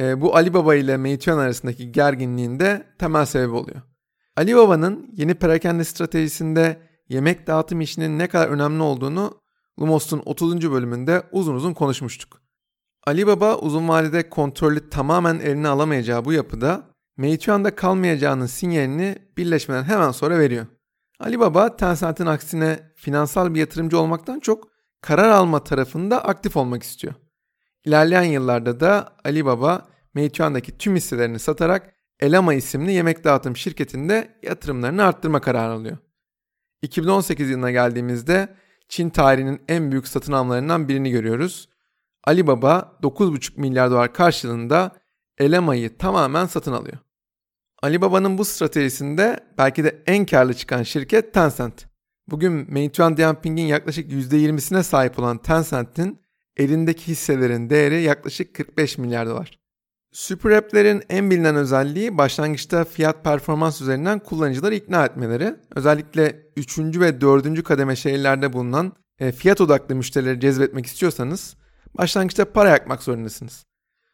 E, 0.00 0.20
bu 0.20 0.36
Alibaba 0.36 0.74
ile 0.74 0.96
Meituan 0.96 1.38
arasındaki 1.38 1.92
gerginliğin 1.92 2.60
de 2.60 2.86
temel 2.98 3.26
sebebi 3.26 3.52
oluyor. 3.52 3.82
Alibaba'nın 4.36 5.10
yeni 5.12 5.34
perakende 5.34 5.84
stratejisinde 5.84 6.80
yemek 7.08 7.46
dağıtım 7.46 7.80
işinin 7.80 8.18
ne 8.18 8.28
kadar 8.28 8.48
önemli 8.48 8.82
olduğunu 8.82 9.40
Lumos'un 9.80 10.22
30. 10.24 10.72
bölümünde 10.72 11.22
uzun 11.32 11.54
uzun 11.54 11.74
konuşmuştuk. 11.74 12.45
Alibaba 13.06 13.58
uzun 13.58 13.88
vadede 13.88 14.30
kontrolü 14.30 14.90
tamamen 14.90 15.38
eline 15.38 15.68
alamayacağı 15.68 16.24
bu 16.24 16.32
yapıda 16.32 16.90
Meituan'da 17.16 17.74
kalmayacağının 17.74 18.46
sinyalini 18.46 19.16
birleşmeden 19.36 19.84
hemen 19.84 20.10
sonra 20.10 20.38
veriyor. 20.38 20.66
Alibaba 21.20 21.76
Tencent'in 21.76 22.26
aksine 22.26 22.92
finansal 22.94 23.54
bir 23.54 23.60
yatırımcı 23.60 23.98
olmaktan 24.00 24.40
çok 24.40 24.68
karar 25.00 25.28
alma 25.28 25.64
tarafında 25.64 26.24
aktif 26.24 26.56
olmak 26.56 26.82
istiyor. 26.82 27.14
İlerleyen 27.84 28.22
yıllarda 28.22 28.80
da 28.80 29.16
Alibaba 29.24 29.88
Meituan'daki 30.14 30.78
tüm 30.78 30.96
hisselerini 30.96 31.38
satarak 31.38 31.94
Elama 32.20 32.54
isimli 32.54 32.92
yemek 32.92 33.24
dağıtım 33.24 33.56
şirketinde 33.56 34.38
yatırımlarını 34.42 35.04
arttırma 35.04 35.40
kararı 35.40 35.72
alıyor. 35.72 35.96
2018 36.82 37.50
yılına 37.50 37.70
geldiğimizde 37.70 38.48
Çin 38.88 39.10
tarihinin 39.10 39.62
en 39.68 39.90
büyük 39.90 40.08
satın 40.08 40.32
almalarından 40.32 40.88
birini 40.88 41.10
görüyoruz. 41.10 41.68
Alibaba 42.26 42.98
9,5 43.02 43.60
milyar 43.60 43.90
dolar 43.90 44.12
karşılığında 44.12 44.92
Elama'yı 45.38 45.98
tamamen 45.98 46.46
satın 46.46 46.72
alıyor. 46.72 46.98
Alibaba'nın 47.82 48.38
bu 48.38 48.44
stratejisinde 48.44 49.40
belki 49.58 49.84
de 49.84 50.02
en 50.06 50.26
karlı 50.26 50.54
çıkan 50.54 50.82
şirket 50.82 51.34
Tencent. 51.34 51.86
Bugün 52.28 52.72
Meituan 52.72 53.16
Dianping'in 53.16 53.66
yaklaşık 53.66 54.12
%20'sine 54.12 54.82
sahip 54.82 55.18
olan 55.18 55.38
Tencent'in 55.38 56.18
elindeki 56.56 57.06
hisselerin 57.06 57.70
değeri 57.70 58.02
yaklaşık 58.02 58.54
45 58.54 58.98
milyar 58.98 59.26
dolar. 59.26 59.58
Super 60.12 60.50
App'lerin 60.50 61.02
en 61.08 61.30
bilinen 61.30 61.56
özelliği 61.56 62.18
başlangıçta 62.18 62.84
fiyat 62.84 63.24
performans 63.24 63.80
üzerinden 63.80 64.18
kullanıcıları 64.18 64.74
ikna 64.74 65.04
etmeleri. 65.04 65.54
Özellikle 65.76 66.42
3. 66.56 66.78
ve 66.78 67.20
4. 67.20 67.62
kademe 67.62 67.96
şehirlerde 67.96 68.52
bulunan 68.52 68.92
e, 69.18 69.32
fiyat 69.32 69.60
odaklı 69.60 69.94
müşterileri 69.94 70.40
cezbetmek 70.40 70.86
istiyorsanız 70.86 71.56
başlangıçta 71.98 72.52
para 72.52 72.70
yakmak 72.70 73.02
zorundasınız. 73.02 73.64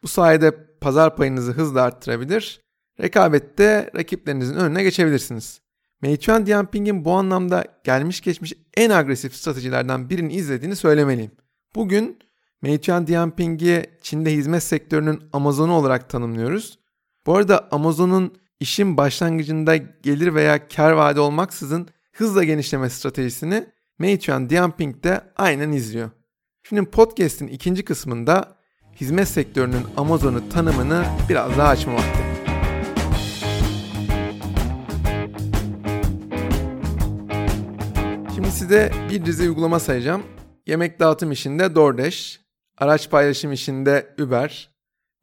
Bu 0.03 0.07
sayede 0.07 0.77
pazar 0.81 1.15
payınızı 1.15 1.51
hızla 1.51 1.81
arttırabilir, 1.81 2.61
rekabette 2.99 3.91
rakiplerinizin 3.95 4.55
önüne 4.55 4.83
geçebilirsiniz. 4.83 5.61
Meituan 6.01 6.45
Dianping'in 6.45 7.05
bu 7.05 7.11
anlamda 7.11 7.65
gelmiş 7.83 8.21
geçmiş 8.21 8.53
en 8.77 8.89
agresif 8.89 9.35
stratejilerden 9.35 10.09
birini 10.09 10.33
izlediğini 10.33 10.75
söylemeliyim. 10.75 11.31
Bugün 11.75 12.19
Meituan 12.61 13.07
Dianping'i 13.07 13.85
Çin'de 14.01 14.33
hizmet 14.33 14.63
sektörünün 14.63 15.23
Amazon'u 15.33 15.73
olarak 15.73 16.09
tanımlıyoruz. 16.09 16.79
Bu 17.25 17.35
arada 17.35 17.67
Amazon'un 17.71 18.37
işin 18.59 18.97
başlangıcında 18.97 19.75
gelir 19.77 20.33
veya 20.33 20.67
kar 20.67 20.91
vaadi 20.91 21.19
olmaksızın 21.19 21.87
hızla 22.11 22.43
genişleme 22.43 22.89
stratejisini 22.89 23.65
Meituan 23.99 24.49
Dianping 24.49 25.03
de 25.03 25.21
aynen 25.35 25.71
izliyor. 25.71 26.11
Şimdi 26.69 26.85
podcast'in 26.85 27.47
ikinci 27.47 27.85
kısmında 27.85 28.57
hizmet 28.95 29.27
sektörünün 29.27 29.83
Amazon'u 29.97 30.49
tanımını 30.49 31.05
biraz 31.29 31.57
daha 31.57 31.67
açma 31.67 31.93
vakti. 31.93 32.19
Şimdi 38.35 38.51
size 38.51 38.91
bir 39.09 39.25
dizi 39.25 39.43
uygulama 39.43 39.79
sayacağım. 39.79 40.23
Yemek 40.67 40.99
dağıtım 40.99 41.31
işinde 41.31 41.75
DoorDash, 41.75 42.39
araç 42.77 43.09
paylaşım 43.09 43.51
işinde 43.51 44.15
Uber, 44.19 44.71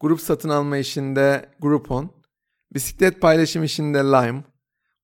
grup 0.00 0.20
satın 0.20 0.48
alma 0.48 0.76
işinde 0.76 1.48
Groupon, 1.60 2.10
bisiklet 2.74 3.20
paylaşım 3.20 3.64
işinde 3.64 3.98
Lime, 3.98 4.44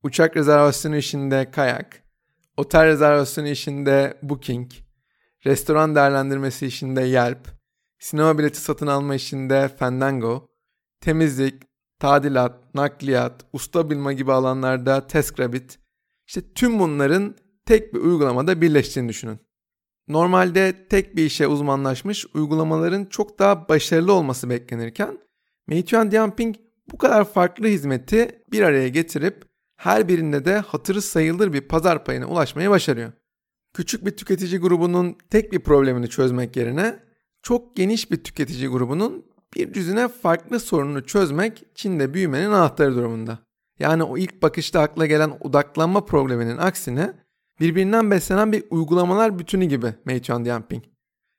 uçak 0.03 0.37
rezervasyonu 0.37 0.97
işinde 0.97 1.51
Kayak, 1.51 2.03
otel 2.57 2.87
rezervasyonu 2.87 3.49
işinde 3.49 4.19
Booking, 4.23 4.71
restoran 5.47 5.95
değerlendirmesi 5.95 6.67
işinde 6.67 7.03
Yelp, 7.03 7.49
sinema 7.99 8.39
bileti 8.39 8.61
satın 8.61 8.87
alma 8.87 9.15
işinde 9.15 9.69
Fandango, 9.69 10.49
temizlik, 11.01 11.63
tadilat, 11.99 12.75
nakliyat, 12.75 13.45
usta 13.53 13.91
bilme 13.91 14.15
gibi 14.15 14.33
alanlarda 14.33 15.07
TaskRabbit, 15.07 15.79
işte 16.27 16.53
tüm 16.55 16.79
bunların 16.79 17.37
tek 17.67 17.95
bir 17.95 18.01
uygulamada 18.01 18.61
birleştiğini 18.61 19.09
düşünün. 19.09 19.39
Normalde 20.09 20.89
tek 20.89 21.17
bir 21.17 21.25
işe 21.25 21.47
uzmanlaşmış 21.47 22.27
uygulamaların 22.35 23.05
çok 23.05 23.39
daha 23.39 23.69
başarılı 23.69 24.13
olması 24.13 24.51
beklenirken 24.51 25.19
Meituan 25.67 26.11
Dianping 26.11 26.57
bu 26.93 26.99
kadar 26.99 27.25
farklı 27.25 27.67
hizmeti 27.67 28.43
bir 28.53 28.63
araya 28.63 28.89
getirip 28.89 29.45
her 29.77 30.09
birinde 30.09 30.45
de 30.45 30.57
hatırı 30.59 31.03
sayılır 31.03 31.53
bir 31.53 31.61
pazar 31.61 32.05
payına 32.05 32.27
ulaşmayı 32.27 32.71
başarıyor. 32.71 33.13
Küçük 33.77 34.07
bir 34.07 34.11
tüketici 34.11 34.59
grubunun 34.59 35.17
tek 35.31 35.53
bir 35.53 35.59
problemini 35.59 36.09
çözmek 36.09 36.57
yerine 36.57 36.99
çok 37.43 37.77
geniş 37.77 38.11
bir 38.11 38.25
tüketici 38.25 38.69
grubunun 38.69 39.27
bir 39.57 39.75
düzine 39.75 40.09
farklı 40.09 40.61
sorununu 40.61 41.07
çözmek 41.07 41.65
Çin'de 41.75 42.15
büyümenin 42.15 42.51
anahtarı 42.51 42.97
durumunda. 42.97 43.39
Yani 43.79 44.03
o 44.03 44.19
ilk 44.19 44.43
bakışta 44.43 44.81
akla 44.81 45.07
gelen 45.07 45.39
odaklanma 45.41 46.05
probleminin 46.05 46.57
aksine 46.57 47.13
birbirinden 47.61 48.11
beslenen 48.11 48.53
bir 48.53 48.65
uygulamalar 48.71 49.39
bütünü 49.39 49.65
gibi 49.65 49.95
Meituan 50.05 50.45
Dianping. 50.45 50.85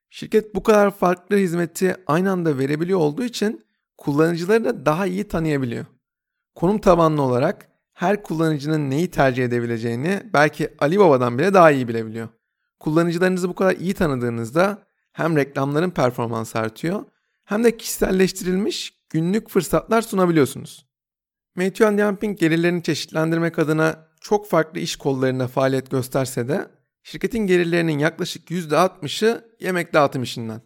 Şirket 0.10 0.56
bu 0.56 0.64
kadar 0.64 0.92
farklı 0.92 1.36
hizmeti 1.36 1.96
aynı 2.08 2.32
anda 2.32 2.58
verebiliyor 2.58 3.00
olduğu 3.00 3.24
için 3.24 3.66
kullanıcıları 3.98 4.66
da 4.66 4.86
daha 4.86 5.08
iyi 5.08 5.28
tanıyabiliyor. 5.28 5.86
Konum 6.56 6.80
tabanlı 6.80 7.22
olarak 7.22 7.70
her 7.98 8.24
kullanıcının 8.24 8.90
neyi 8.90 9.12
tercih 9.12 9.46
edebileceğini 9.46 10.24
belki 10.34 10.74
Alibaba'dan 10.80 11.38
bile 11.38 11.54
daha 11.54 11.72
iyi 11.72 11.88
bilebiliyor. 11.88 12.30
Kullanıcılarınızı 12.80 13.50
bu 13.50 13.56
kadar 13.56 13.76
iyi 13.76 13.94
tanıdığınızda 13.94 14.88
hem 15.14 15.38
reklamların 15.38 15.90
performansı 15.90 16.60
artıyor 16.60 17.06
hem 17.46 17.64
de 17.64 17.78
kişiselleştirilmiş 17.78 18.94
günlük 19.10 19.50
fırsatlar 19.50 20.02
sunabiliyorsunuz. 20.02 20.86
Meituan 21.56 21.98
Dianping 21.98 22.40
gelirlerini 22.40 22.84
çeşitlendirmek 22.84 23.60
adına 23.60 24.08
çok 24.22 24.50
farklı 24.50 24.80
iş 24.80 24.96
kollarında 24.96 25.48
faaliyet 25.48 25.92
gösterse 25.92 26.48
de 26.48 26.68
şirketin 27.04 27.48
gelirlerinin 27.48 28.00
yaklaşık 28.00 28.50
%60'ı 28.50 29.46
yemek 29.60 29.94
dağıtım 29.94 30.24
işinden. 30.24 30.62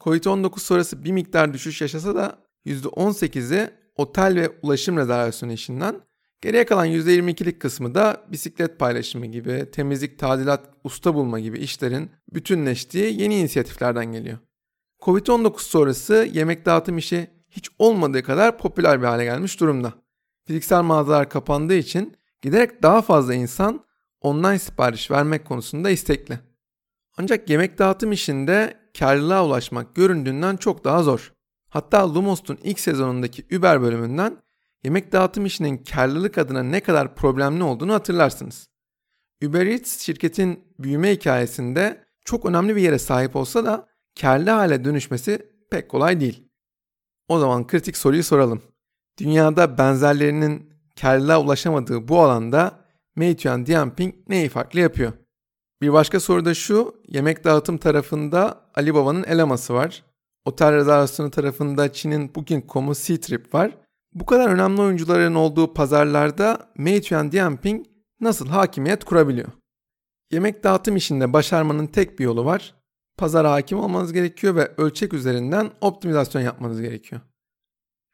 Covid-19 0.00 0.60
sonrası 0.60 1.04
bir 1.04 1.12
miktar 1.12 1.54
düşüş 1.54 1.80
yaşasa 1.80 2.14
da 2.14 2.38
%18'i 2.66 3.70
otel 3.96 4.36
ve 4.36 4.50
ulaşım 4.62 4.96
rezervasyonu 4.96 5.52
işinden, 5.52 6.09
geriye 6.40 6.66
kalan 6.66 6.86
%22'lik 6.86 7.60
kısmı 7.60 7.94
da 7.94 8.26
bisiklet 8.28 8.78
paylaşımı 8.78 9.26
gibi, 9.26 9.70
temizlik, 9.72 10.18
tadilat, 10.18 10.70
usta 10.84 11.14
bulma 11.14 11.40
gibi 11.40 11.58
işlerin 11.58 12.10
bütünleştiği 12.32 13.20
yeni 13.20 13.38
inisiyatiflerden 13.38 14.12
geliyor. 14.12 14.38
Covid-19 15.00 15.58
sonrası 15.58 16.28
yemek 16.32 16.66
dağıtım 16.66 16.98
işi 16.98 17.30
hiç 17.50 17.68
olmadığı 17.78 18.22
kadar 18.22 18.58
popüler 18.58 19.00
bir 19.00 19.06
hale 19.06 19.24
gelmiş 19.24 19.60
durumda. 19.60 19.92
Fiziksel 20.46 20.82
mağazalar 20.82 21.28
kapandığı 21.28 21.74
için 21.74 22.20
Giderek 22.42 22.82
daha 22.82 23.02
fazla 23.02 23.34
insan 23.34 23.84
online 24.20 24.58
sipariş 24.58 25.10
vermek 25.10 25.44
konusunda 25.44 25.90
istekli. 25.90 26.38
Ancak 27.18 27.50
yemek 27.50 27.78
dağıtım 27.78 28.12
işinde 28.12 28.80
karlılığa 28.98 29.46
ulaşmak 29.46 29.94
göründüğünden 29.94 30.56
çok 30.56 30.84
daha 30.84 31.02
zor. 31.02 31.32
Hatta 31.68 32.14
Lumos'un 32.14 32.58
ilk 32.62 32.80
sezonundaki 32.80 33.56
Uber 33.56 33.82
bölümünden 33.82 34.36
yemek 34.84 35.12
dağıtım 35.12 35.46
işinin 35.46 35.78
karlılık 35.78 36.38
adına 36.38 36.62
ne 36.62 36.80
kadar 36.80 37.14
problemli 37.14 37.62
olduğunu 37.62 37.94
hatırlarsınız. 37.94 38.68
Uber 39.44 39.66
Eats 39.66 39.98
şirketin 39.98 40.64
büyüme 40.78 41.12
hikayesinde 41.12 42.04
çok 42.24 42.46
önemli 42.46 42.76
bir 42.76 42.82
yere 42.82 42.98
sahip 42.98 43.36
olsa 43.36 43.64
da 43.64 43.88
karlı 44.20 44.50
hale 44.50 44.84
dönüşmesi 44.84 45.52
pek 45.70 45.88
kolay 45.88 46.20
değil. 46.20 46.48
O 47.28 47.38
zaman 47.38 47.66
kritik 47.66 47.96
soruyu 47.96 48.24
soralım. 48.24 48.62
Dünyada 49.18 49.78
benzerlerinin 49.78 50.70
karlılığa 51.00 51.40
ulaşamadığı 51.40 52.08
bu 52.08 52.20
alanda 52.20 52.80
Meituan 53.16 53.66
Dianping 53.66 54.14
neyi 54.28 54.48
farklı 54.48 54.80
yapıyor? 54.80 55.12
Bir 55.82 55.92
başka 55.92 56.20
soru 56.20 56.44
da 56.44 56.54
şu, 56.54 57.02
yemek 57.08 57.44
dağıtım 57.44 57.78
tarafında 57.78 58.70
Alibaba'nın 58.74 59.24
Elaması 59.24 59.74
var. 59.74 60.04
Otel 60.44 60.72
rezervasyonu 60.72 61.30
tarafında 61.30 61.92
Çin'in 61.92 62.34
Booking.com'u 62.34 62.94
Ctrip 62.94 63.54
var. 63.54 63.76
Bu 64.14 64.26
kadar 64.26 64.48
önemli 64.48 64.80
oyuncuların 64.80 65.34
olduğu 65.34 65.74
pazarlarda 65.74 66.72
Meituan 66.78 67.32
Dianping 67.32 67.86
nasıl 68.20 68.48
hakimiyet 68.48 69.04
kurabiliyor? 69.04 69.48
Yemek 70.30 70.64
dağıtım 70.64 70.96
işinde 70.96 71.32
başarmanın 71.32 71.86
tek 71.86 72.18
bir 72.18 72.24
yolu 72.24 72.44
var. 72.44 72.74
pazara 73.16 73.52
hakim 73.52 73.78
olmanız 73.78 74.12
gerekiyor 74.12 74.56
ve 74.56 74.72
ölçek 74.76 75.12
üzerinden 75.12 75.70
optimizasyon 75.80 76.42
yapmanız 76.42 76.80
gerekiyor. 76.80 77.20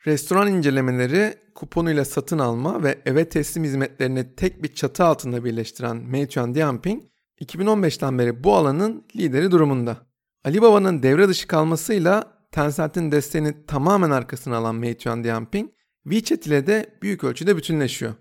Restoran 0.07 0.49
incelemeleri, 0.49 1.35
kuponuyla 1.55 2.05
satın 2.05 2.39
alma 2.39 2.83
ve 2.83 2.99
eve 3.07 3.29
teslim 3.29 3.65
hizmetlerini 3.65 4.35
tek 4.35 4.63
bir 4.63 4.75
çatı 4.75 5.05
altında 5.05 5.45
birleştiren 5.45 5.97
Meituan 5.97 6.55
Dianping, 6.55 7.03
2015'ten 7.41 8.19
beri 8.19 8.45
bu 8.45 8.57
alanın 8.57 9.05
lideri 9.17 9.51
durumunda. 9.51 9.97
Alibaba'nın 10.45 11.03
devre 11.03 11.29
dışı 11.29 11.47
kalmasıyla 11.47 12.37
Tencent'in 12.53 13.13
desteğini 13.13 13.67
tamamen 13.67 14.11
arkasına 14.11 14.57
alan 14.57 14.75
Meituan 14.75 15.25
Dianping, 15.25 15.71
WeChat 16.09 16.47
ile 16.47 16.67
de 16.67 16.87
büyük 17.03 17.25
ölçüde 17.25 17.57
bütünleşiyor. 17.57 18.15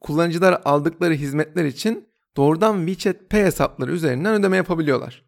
Kullanıcılar 0.00 0.60
aldıkları 0.64 1.14
hizmetler 1.14 1.64
için 1.64 2.08
doğrudan 2.36 2.86
WeChat 2.86 3.30
Pay 3.30 3.42
hesapları 3.42 3.92
üzerinden 3.92 4.34
ödeme 4.34 4.56
yapabiliyorlar. 4.56 5.24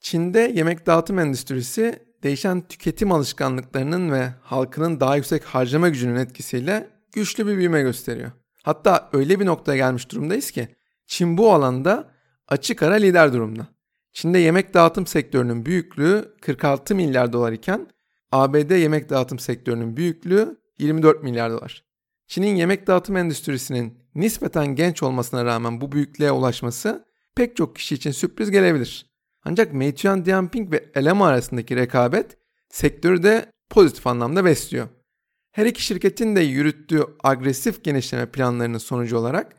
Çin'de 0.00 0.52
yemek 0.54 0.86
dağıtım 0.86 1.18
endüstrisi 1.18 1.98
değişen 2.22 2.60
tüketim 2.60 3.12
alışkanlıklarının 3.12 4.12
ve 4.12 4.28
halkının 4.42 5.00
daha 5.00 5.16
yüksek 5.16 5.44
harcama 5.44 5.88
gücünün 5.88 6.16
etkisiyle 6.16 6.90
güçlü 7.12 7.46
bir 7.46 7.56
büyüme 7.56 7.82
gösteriyor. 7.82 8.30
Hatta 8.62 9.10
öyle 9.12 9.40
bir 9.40 9.46
noktaya 9.46 9.76
gelmiş 9.76 10.10
durumdayız 10.10 10.50
ki 10.50 10.68
Çin 11.06 11.38
bu 11.38 11.52
alanda 11.52 12.10
açık 12.48 12.82
ara 12.82 12.94
lider 12.94 13.32
durumda. 13.32 13.66
Çin'de 14.12 14.38
yemek 14.38 14.74
dağıtım 14.74 15.06
sektörünün 15.06 15.66
büyüklüğü 15.66 16.34
46 16.40 16.94
milyar 16.94 17.32
dolar 17.32 17.52
iken 17.52 17.86
ABD 18.32 18.70
yemek 18.70 19.10
dağıtım 19.10 19.38
sektörünün 19.38 19.96
büyüklüğü 19.96 20.56
24 20.78 21.22
milyar 21.22 21.50
dolar. 21.50 21.84
Çin'in 22.26 22.56
yemek 22.56 22.86
dağıtım 22.86 23.16
endüstrisinin 23.16 23.98
nispeten 24.14 24.66
genç 24.66 25.02
olmasına 25.02 25.44
rağmen 25.44 25.80
bu 25.80 25.92
büyüklüğe 25.92 26.32
ulaşması 26.32 27.04
pek 27.36 27.56
çok 27.56 27.76
kişi 27.76 27.94
için 27.94 28.10
sürpriz 28.10 28.50
gelebilir. 28.50 29.06
Ancak 29.44 29.72
Meituan 29.72 30.24
Dianping 30.24 30.72
ve 30.72 30.90
Elema 30.94 31.26
arasındaki 31.26 31.76
rekabet 31.76 32.36
sektörü 32.68 33.22
de 33.22 33.46
pozitif 33.70 34.06
anlamda 34.06 34.44
besliyor. 34.44 34.88
Her 35.52 35.66
iki 35.66 35.82
şirketin 35.82 36.36
de 36.36 36.40
yürüttüğü 36.40 37.06
agresif 37.22 37.84
genişleme 37.84 38.26
planlarının 38.26 38.78
sonucu 38.78 39.18
olarak 39.18 39.56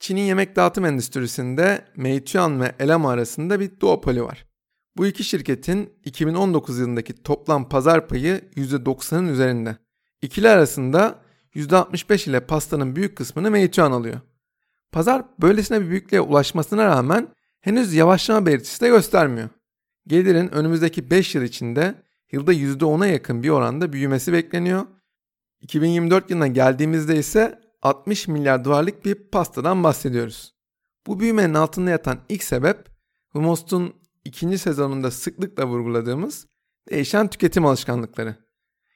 Çin'in 0.00 0.22
yemek 0.22 0.56
dağıtım 0.56 0.84
endüstrisinde 0.84 1.84
Meituan 1.96 2.60
ve 2.60 2.72
Elema 2.78 3.10
arasında 3.10 3.60
bir 3.60 3.80
duopoli 3.80 4.22
var. 4.22 4.46
Bu 4.96 5.06
iki 5.06 5.24
şirketin 5.24 5.92
2019 6.04 6.78
yılındaki 6.78 7.22
toplam 7.22 7.68
pazar 7.68 8.08
payı 8.08 8.40
%90'ın 8.56 9.28
üzerinde. 9.28 9.76
İkili 10.22 10.48
arasında 10.48 11.18
%65 11.54 12.30
ile 12.30 12.40
pastanın 12.40 12.96
büyük 12.96 13.16
kısmını 13.16 13.50
Meituan 13.50 13.92
alıyor. 13.92 14.20
Pazar 14.92 15.24
böylesine 15.40 15.80
bir 15.80 15.90
büyüklüğe 15.90 16.20
ulaşmasına 16.20 16.84
rağmen 16.84 17.28
henüz 17.60 17.94
yavaşlama 17.94 18.46
belirtisi 18.46 18.80
de 18.80 18.88
göstermiyor. 18.88 19.48
Gelirin 20.06 20.48
önümüzdeki 20.48 21.10
5 21.10 21.34
yıl 21.34 21.42
içinde 21.42 21.94
yılda 22.32 22.54
%10'a 22.54 23.06
yakın 23.06 23.42
bir 23.42 23.48
oranda 23.48 23.92
büyümesi 23.92 24.32
bekleniyor. 24.32 24.86
2024 25.60 26.30
yılına 26.30 26.46
geldiğimizde 26.46 27.16
ise 27.16 27.60
60 27.82 28.28
milyar 28.28 28.64
dolarlık 28.64 29.04
bir 29.04 29.14
pastadan 29.14 29.84
bahsediyoruz. 29.84 30.54
Bu 31.06 31.20
büyümenin 31.20 31.54
altında 31.54 31.90
yatan 31.90 32.18
ilk 32.28 32.44
sebep 32.44 32.88
Humost'un 33.28 33.94
ikinci 34.24 34.58
sezonunda 34.58 35.10
sıklıkla 35.10 35.66
vurguladığımız 35.66 36.46
değişen 36.90 37.28
tüketim 37.28 37.66
alışkanlıkları. 37.66 38.47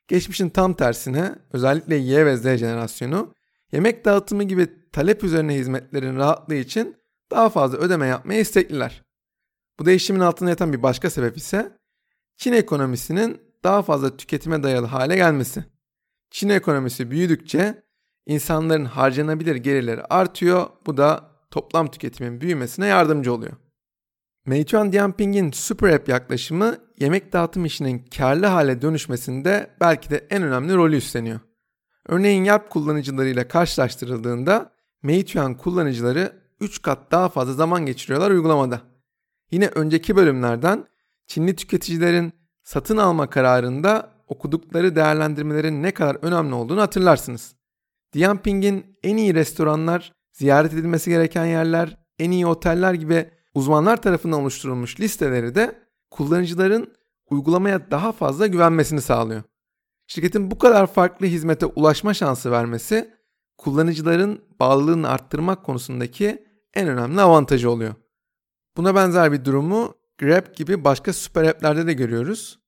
Geçmişin 0.09 0.49
tam 0.49 0.75
tersine 0.75 1.35
özellikle 1.52 1.97
Y 1.97 2.26
ve 2.26 2.37
Z 2.37 2.42
jenerasyonu 2.42 3.35
yemek 3.73 4.04
dağıtımı 4.04 4.44
gibi 4.44 4.68
talep 4.92 5.25
üzerine 5.25 5.54
hizmetlerin 5.54 6.16
rahatlığı 6.16 6.54
için 6.54 6.97
daha 7.30 7.49
fazla 7.50 7.78
ödeme 7.78 8.06
yapmaya 8.06 8.40
istekliler. 8.40 9.02
Bu 9.78 9.86
değişimin 9.86 10.21
altında 10.21 10.50
yatan 10.50 10.73
bir 10.73 10.82
başka 10.82 11.10
sebep 11.10 11.36
ise 11.36 11.78
Çin 12.36 12.52
ekonomisinin 12.52 13.41
daha 13.65 13.82
fazla 13.82 14.17
tüketime 14.17 14.62
dayalı 14.62 14.86
hale 14.86 15.17
gelmesi. 15.17 15.65
Çin 16.30 16.49
ekonomisi 16.49 17.10
büyüdükçe 17.10 17.82
insanların 18.26 18.84
harcanabilir 18.84 19.56
gelirleri 19.56 20.02
artıyor. 20.02 20.67
Bu 20.86 20.97
da 20.97 21.30
toplam 21.50 21.91
tüketimin 21.91 22.41
büyümesine 22.41 22.86
yardımcı 22.86 23.32
oluyor. 23.32 23.52
Meituan 24.47 24.93
Dianping'in 24.93 25.50
Super 25.50 25.91
App 25.91 26.08
yaklaşımı 26.08 26.78
yemek 27.02 27.32
dağıtım 27.32 27.65
işinin 27.65 28.04
karlı 28.17 28.47
hale 28.47 28.82
dönüşmesinde 28.82 29.71
belki 29.80 30.10
de 30.10 30.26
en 30.30 30.43
önemli 30.43 30.75
rolü 30.75 30.97
üstleniyor. 30.97 31.41
Örneğin 32.08 32.45
Yelp 32.45 32.71
kullanıcılarıyla 32.71 33.49
karşılaştırıldığında 33.49 34.73
Meituan 35.02 35.54
kullanıcıları 35.56 36.32
3 36.60 36.82
kat 36.82 36.99
daha 37.10 37.28
fazla 37.28 37.52
zaman 37.52 37.86
geçiriyorlar 37.86 38.30
uygulamada. 38.30 38.80
Yine 39.50 39.67
önceki 39.67 40.17
bölümlerden 40.17 40.84
Çinli 41.26 41.56
tüketicilerin 41.56 42.32
satın 42.65 42.97
alma 42.97 43.30
kararında 43.30 44.10
okudukları 44.28 44.97
değerlendirmelerin 44.97 45.82
ne 45.82 45.91
kadar 45.91 46.17
önemli 46.23 46.54
olduğunu 46.54 46.80
hatırlarsınız. 46.80 47.54
Dianping'in 48.15 48.99
en 49.02 49.17
iyi 49.17 49.34
restoranlar, 49.34 50.12
ziyaret 50.32 50.73
edilmesi 50.73 51.10
gereken 51.10 51.45
yerler, 51.45 51.99
en 52.19 52.30
iyi 52.30 52.47
oteller 52.47 52.95
gibi 52.95 53.30
uzmanlar 53.54 54.02
tarafından 54.02 54.41
oluşturulmuş 54.41 55.00
listeleri 55.00 55.54
de 55.54 55.81
kullanıcıların 56.12 56.92
uygulamaya 57.30 57.90
daha 57.90 58.12
fazla 58.12 58.46
güvenmesini 58.46 59.00
sağlıyor. 59.00 59.42
Şirketin 60.06 60.50
bu 60.50 60.58
kadar 60.58 60.86
farklı 60.86 61.26
hizmete 61.26 61.66
ulaşma 61.66 62.14
şansı 62.14 62.50
vermesi 62.50 63.14
kullanıcıların 63.58 64.44
bağlılığını 64.60 65.08
arttırmak 65.08 65.64
konusundaki 65.64 66.46
en 66.75 66.88
önemli 66.88 67.20
avantajı 67.20 67.70
oluyor. 67.70 67.94
Buna 68.76 68.94
benzer 68.94 69.32
bir 69.32 69.44
durumu 69.44 69.94
Grab 70.18 70.54
gibi 70.56 70.84
başka 70.84 71.12
süper 71.12 71.44
app'lerde 71.44 71.86
de 71.86 71.92
görüyoruz. 71.92 72.58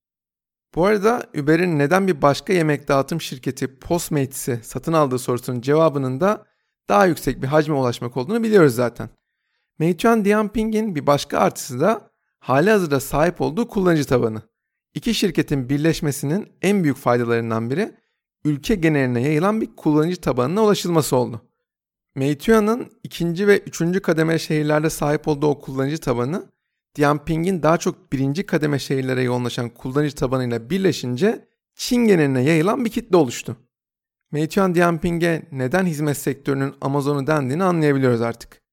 Bu 0.75 0.87
arada 0.87 1.23
Uber'in 1.43 1.79
neden 1.79 2.09
bir 2.09 2.23
başka 2.23 2.53
yemek 2.53 2.89
dağıtım 2.89 3.21
şirketi 3.21 3.79
Postmates'i 3.79 4.61
satın 4.63 4.93
aldığı 4.93 5.19
sorusunun 5.19 5.61
cevabının 5.61 6.21
da 6.21 6.47
daha 6.89 7.07
yüksek 7.07 7.43
bir 7.43 7.47
hacme 7.47 7.75
ulaşmak 7.75 8.17
olduğunu 8.17 8.43
biliyoruz 8.43 8.75
zaten. 8.75 9.09
Meituan 9.79 10.25
Dianping'in 10.25 10.95
bir 10.95 11.07
başka 11.07 11.39
artısı 11.39 11.81
da 11.81 12.14
hali 12.45 12.71
hazırda 12.71 13.01
sahip 13.01 13.41
olduğu 13.41 13.69
kullanıcı 13.69 14.05
tabanı. 14.05 14.43
İki 14.95 15.15
şirketin 15.15 15.69
birleşmesinin 15.69 16.49
en 16.63 16.83
büyük 16.83 16.97
faydalarından 16.97 17.71
biri 17.71 17.95
ülke 18.45 18.75
geneline 18.75 19.23
yayılan 19.23 19.61
bir 19.61 19.77
kullanıcı 19.77 20.21
tabanına 20.21 20.65
ulaşılması 20.65 21.17
oldu. 21.17 21.43
Meituan'ın 22.15 22.91
ikinci 23.03 23.47
ve 23.47 23.59
üçüncü 23.59 24.01
kademe 24.01 24.39
şehirlerde 24.39 24.91
sahip 24.91 25.29
olduğu 25.29 25.47
o 25.47 25.61
kullanıcı 25.61 25.99
tabanı, 25.99 26.47
Dianping'in 26.97 27.63
daha 27.63 27.79
çok 27.79 28.13
birinci 28.13 28.47
kademe 28.47 28.79
şehirlere 28.79 29.23
yoğunlaşan 29.23 29.69
kullanıcı 29.69 30.15
tabanıyla 30.15 30.71
birleşince 30.71 31.49
Çin 31.75 31.97
geneline 31.97 32.43
yayılan 32.43 32.85
bir 32.85 32.91
kitle 32.91 33.17
oluştu. 33.17 33.57
Meituan 34.33 34.75
Dianping'e 34.75 35.43
neden 35.53 35.87
hizmet 35.87 36.17
sektörünün 36.17 36.75
Amazon'u 36.81 37.27
dendiğini 37.27 37.65
anlayabiliyoruz 37.65 38.21
artık. 38.21 38.64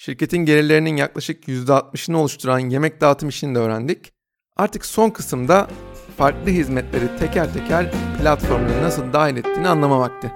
Şirketin 0.00 0.38
gelirlerinin 0.38 0.96
yaklaşık 0.96 1.48
%60'ını 1.48 2.16
oluşturan 2.16 2.58
yemek 2.58 3.00
dağıtım 3.00 3.28
işini 3.28 3.54
de 3.54 3.58
öğrendik. 3.58 4.12
Artık 4.56 4.86
son 4.86 5.10
kısımda 5.10 5.68
farklı 6.16 6.50
hizmetleri 6.50 7.18
teker 7.18 7.54
teker 7.54 7.92
platformuna 8.18 8.82
nasıl 8.82 9.12
dahil 9.12 9.36
ettiğini 9.36 9.68
anlama 9.68 10.00
vakti. 10.00 10.32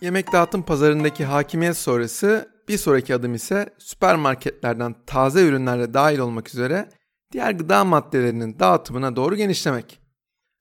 Yemek 0.00 0.32
dağıtım 0.32 0.62
pazarındaki 0.62 1.24
hakimiyet 1.24 1.76
sonrası 1.76 2.50
bir 2.68 2.78
sonraki 2.78 3.14
adım 3.14 3.34
ise 3.34 3.74
süpermarketlerden 3.78 4.94
taze 5.06 5.42
ürünlerle 5.42 5.94
dahil 5.94 6.18
olmak 6.18 6.48
üzere 6.48 6.88
diğer 7.32 7.50
gıda 7.50 7.84
maddelerinin 7.84 8.58
dağıtımına 8.58 9.16
doğru 9.16 9.36
genişlemek. 9.36 10.00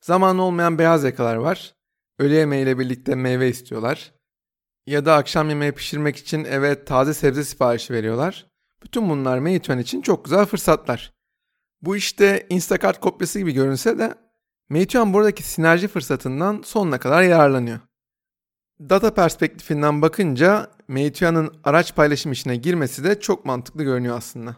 Zamanı 0.01 0.41
olmayan 0.41 0.79
beyaz 0.79 1.03
yakalar 1.03 1.35
var. 1.35 1.74
Öğle 2.19 2.35
yemeğiyle 2.35 2.79
birlikte 2.79 3.15
meyve 3.15 3.49
istiyorlar. 3.49 4.13
Ya 4.87 5.05
da 5.05 5.15
akşam 5.15 5.49
yemeği 5.49 5.71
pişirmek 5.71 6.17
için 6.17 6.45
eve 6.45 6.85
taze 6.85 7.13
sebze 7.13 7.43
siparişi 7.43 7.93
veriyorlar. 7.93 8.47
Bütün 8.83 9.09
bunlar 9.09 9.39
Meituan 9.39 9.79
için 9.79 10.01
çok 10.01 10.25
güzel 10.25 10.45
fırsatlar. 10.45 11.13
Bu 11.81 11.95
işte 11.95 12.45
Instacart 12.49 12.99
kopyası 12.99 13.39
gibi 13.39 13.53
görünse 13.53 13.99
de 13.99 14.15
Meituan 14.69 15.13
buradaki 15.13 15.43
sinerji 15.43 15.87
fırsatından 15.87 16.61
sonuna 16.65 16.99
kadar 16.99 17.23
yararlanıyor. 17.23 17.79
Data 18.79 19.13
perspektifinden 19.13 20.01
bakınca 20.01 20.71
Meituan'ın 20.87 21.53
araç 21.63 21.95
paylaşım 21.95 22.31
işine 22.31 22.55
girmesi 22.55 23.03
de 23.03 23.19
çok 23.19 23.45
mantıklı 23.45 23.83
görünüyor 23.83 24.17
aslında. 24.17 24.55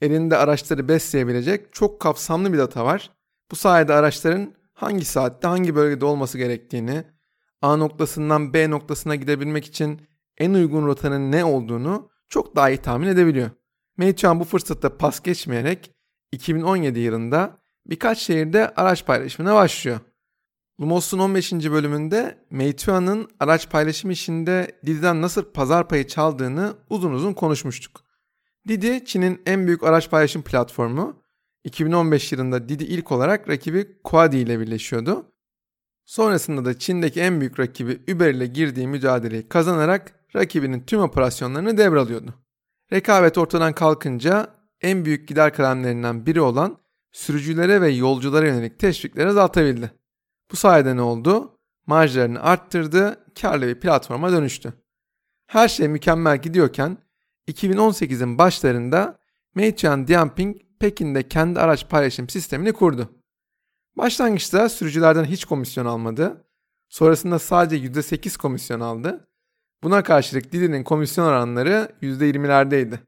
Elinde 0.00 0.36
araçları 0.36 0.88
besleyebilecek 0.88 1.72
çok 1.72 2.00
kapsamlı 2.00 2.52
bir 2.52 2.58
data 2.58 2.84
var. 2.84 3.10
Bu 3.50 3.56
sayede 3.56 3.94
araçların 3.94 4.54
hangi 4.82 5.04
saatte 5.04 5.48
hangi 5.48 5.74
bölgede 5.74 6.04
olması 6.04 6.38
gerektiğini, 6.38 7.04
A 7.62 7.76
noktasından 7.76 8.54
B 8.54 8.70
noktasına 8.70 9.14
gidebilmek 9.14 9.64
için 9.64 10.00
en 10.38 10.54
uygun 10.54 10.86
rotanın 10.86 11.32
ne 11.32 11.44
olduğunu 11.44 12.10
çok 12.28 12.56
daha 12.56 12.70
iyi 12.70 12.78
tahmin 12.78 13.08
edebiliyor. 13.08 13.50
Meituan 13.96 14.40
bu 14.40 14.44
fırsatta 14.44 14.96
pas 14.96 15.22
geçmeyerek 15.22 15.94
2017 16.32 16.98
yılında 16.98 17.58
birkaç 17.86 18.18
şehirde 18.18 18.74
araç 18.74 19.06
paylaşımına 19.06 19.54
başlıyor. 19.54 20.00
Lumos'un 20.80 21.18
15. 21.18 21.52
bölümünde 21.52 22.46
Meituan'ın 22.50 23.28
araç 23.40 23.70
paylaşım 23.70 24.10
işinde 24.10 24.80
Didi'den 24.86 25.22
nasıl 25.22 25.44
pazar 25.44 25.88
payı 25.88 26.06
çaldığını 26.06 26.74
uzun 26.90 27.12
uzun 27.12 27.32
konuşmuştuk. 27.32 28.04
Didi, 28.68 29.04
Çin'in 29.04 29.42
en 29.46 29.66
büyük 29.66 29.82
araç 29.82 30.10
paylaşım 30.10 30.42
platformu. 30.42 31.19
2015 31.64 32.32
yılında 32.32 32.68
Didi 32.68 32.84
ilk 32.84 33.12
olarak 33.12 33.48
rakibi 33.48 34.02
Kuadi 34.04 34.36
ile 34.36 34.60
birleşiyordu. 34.60 35.32
Sonrasında 36.04 36.64
da 36.64 36.78
Çin'deki 36.78 37.20
en 37.20 37.40
büyük 37.40 37.60
rakibi 37.60 38.00
Uber 38.14 38.34
ile 38.34 38.46
girdiği 38.46 38.88
mücadeleyi 38.88 39.48
kazanarak 39.48 40.12
rakibinin 40.36 40.80
tüm 40.80 41.00
operasyonlarını 41.00 41.78
devralıyordu. 41.78 42.34
Rekabet 42.92 43.38
ortadan 43.38 43.72
kalkınca 43.72 44.54
en 44.80 45.04
büyük 45.04 45.28
gider 45.28 45.54
kalemlerinden 45.54 46.26
biri 46.26 46.40
olan 46.40 46.78
sürücülere 47.12 47.80
ve 47.80 47.88
yolculara 47.88 48.46
yönelik 48.46 48.78
teşvikleri 48.78 49.28
azaltabildi. 49.28 49.90
Bu 50.52 50.56
sayede 50.56 50.96
ne 50.96 51.02
oldu? 51.02 51.58
Marjlarını 51.86 52.42
arttırdı, 52.42 53.24
karlı 53.40 53.66
bir 53.66 53.80
platforma 53.80 54.32
dönüştü. 54.32 54.72
Her 55.46 55.68
şey 55.68 55.88
mükemmel 55.88 56.42
gidiyorken 56.42 56.98
2018'in 57.48 58.38
başlarında 58.38 59.18
Meituan 59.54 60.08
Dianping 60.08 60.56
Pekin'de 60.80 61.28
kendi 61.28 61.60
araç 61.60 61.88
paylaşım 61.88 62.28
sistemini 62.28 62.72
kurdu. 62.72 63.08
Başlangıçta 63.96 64.68
sürücülerden 64.68 65.24
hiç 65.24 65.44
komisyon 65.44 65.86
almadı. 65.86 66.46
Sonrasında 66.88 67.38
sadece 67.38 67.86
%8 67.86 68.38
komisyon 68.38 68.80
aldı. 68.80 69.28
Buna 69.82 70.02
karşılık 70.02 70.52
Didi'nin 70.52 70.84
komisyon 70.84 71.24
oranları 71.24 71.92
%20'lerdeydi. 72.02 72.98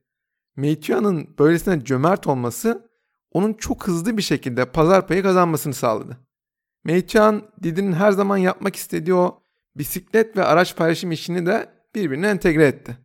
Meituan'ın 0.56 1.34
böylesine 1.38 1.84
cömert 1.84 2.26
olması 2.26 2.90
onun 3.30 3.52
çok 3.52 3.86
hızlı 3.86 4.16
bir 4.16 4.22
şekilde 4.22 4.64
pazar 4.64 5.08
payı 5.08 5.22
kazanmasını 5.22 5.74
sağladı. 5.74 6.18
Meituan, 6.84 7.42
Didi'nin 7.62 7.92
her 7.92 8.12
zaman 8.12 8.36
yapmak 8.36 8.76
istediği 8.76 9.14
o 9.14 9.42
bisiklet 9.76 10.36
ve 10.36 10.44
araç 10.44 10.76
paylaşım 10.76 11.12
işini 11.12 11.46
de 11.46 11.68
birbirine 11.94 12.28
entegre 12.28 12.66
etti. 12.66 12.96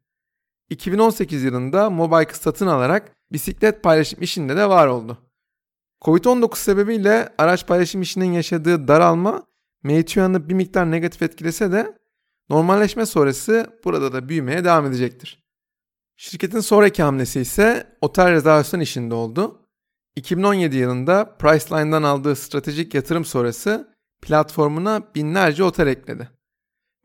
2018 0.69 1.43
yılında 1.43 1.89
Mobike 1.89 2.33
satın 2.33 2.67
alarak 2.67 3.15
bisiklet 3.31 3.83
paylaşım 3.83 4.21
işinde 4.21 4.57
de 4.57 4.69
var 4.69 4.87
oldu. 4.87 5.17
Covid-19 6.01 6.57
sebebiyle 6.57 7.29
araç 7.37 7.67
paylaşım 7.67 8.01
işinin 8.01 8.31
yaşadığı 8.31 8.87
daralma 8.87 9.45
Meituan'ı 9.83 10.49
bir 10.49 10.53
miktar 10.53 10.91
negatif 10.91 11.21
etkilese 11.21 11.71
de 11.71 11.97
normalleşme 12.49 13.05
sonrası 13.05 13.79
burada 13.83 14.13
da 14.13 14.29
büyümeye 14.29 14.63
devam 14.63 14.85
edecektir. 14.85 15.43
Şirketin 16.17 16.59
sonraki 16.59 17.03
hamlesi 17.03 17.39
ise 17.39 17.97
otel 18.01 18.31
rezervasyon 18.31 18.79
işinde 18.79 19.13
oldu. 19.13 19.61
2017 20.15 20.77
yılında 20.77 21.37
Priceline'dan 21.37 22.03
aldığı 22.03 22.35
stratejik 22.35 22.93
yatırım 22.93 23.25
sonrası 23.25 23.95
platformuna 24.21 25.01
binlerce 25.15 25.63
otel 25.63 25.87
ekledi. 25.87 26.29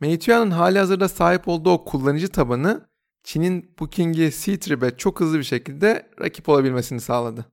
Meituan'ın 0.01 0.51
hali 0.51 0.79
hazırda 0.79 1.09
sahip 1.09 1.48
olduğu 1.48 1.70
o 1.70 1.85
kullanıcı 1.85 2.29
tabanı 2.29 2.91
Çin'in 3.25 3.75
Booking'i 3.81 4.31
Ctrip'e 4.31 4.97
çok 4.97 5.21
hızlı 5.21 5.39
bir 5.39 5.45
şekilde 5.45 6.11
rakip 6.21 6.49
olabilmesini 6.49 7.01
sağladı. 7.01 7.47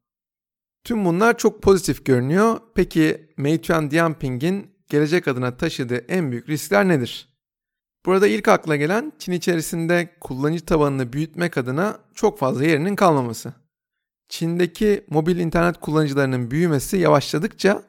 Tüm 0.84 1.06
bunlar 1.06 1.38
çok 1.38 1.64
pozitif 1.64 2.06
görünüyor. 2.06 2.60
Peki 2.76 3.34
Meituan 3.38 3.92
Dianping'in 3.92 4.72
gelecek 4.88 5.28
adına 5.28 5.58
taşıdığı 5.58 5.98
en 5.98 6.32
büyük 6.32 6.50
riskler 6.50 6.88
nedir? 6.88 7.30
Burada 8.06 8.28
ilk 8.28 8.48
akla 8.48 8.76
gelen 8.76 9.14
Çin 9.20 9.32
içerisinde 9.32 10.18
kullanıcı 10.22 10.66
tabanını 10.66 11.14
büyütmek 11.14 11.58
adına 11.58 11.98
çok 12.14 12.40
fazla 12.40 12.66
yerinin 12.66 12.96
kalmaması. 12.96 13.54
Çin'deki 14.30 15.06
mobil 15.10 15.38
internet 15.38 15.80
kullanıcılarının 15.80 16.52
büyümesi 16.52 16.98
yavaşladıkça 16.98 17.84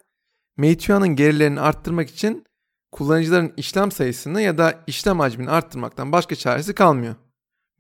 Meituan'ın 0.57 1.17
gerilerini 1.17 1.61
arttırmak 1.61 2.11
için 2.11 2.45
kullanıcıların 2.93 3.53
işlem 3.57 3.91
sayısını 3.91 4.43
ya 4.43 4.59
da 4.59 4.85
işlem 4.87 5.21
hacmini 5.21 5.51
arttırmaktan 5.51 6.13
başka 6.13 6.35
çaresi 6.35 6.75
kalmıyor. 6.75 7.15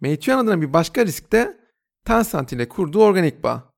Meituan 0.00 0.38
adına 0.38 0.60
bir 0.60 0.72
başka 0.72 1.06
risk 1.06 1.32
de 1.32 1.60
Tencent 2.04 2.52
ile 2.52 2.68
kurduğu 2.68 3.02
organik 3.02 3.42
bağ. 3.42 3.74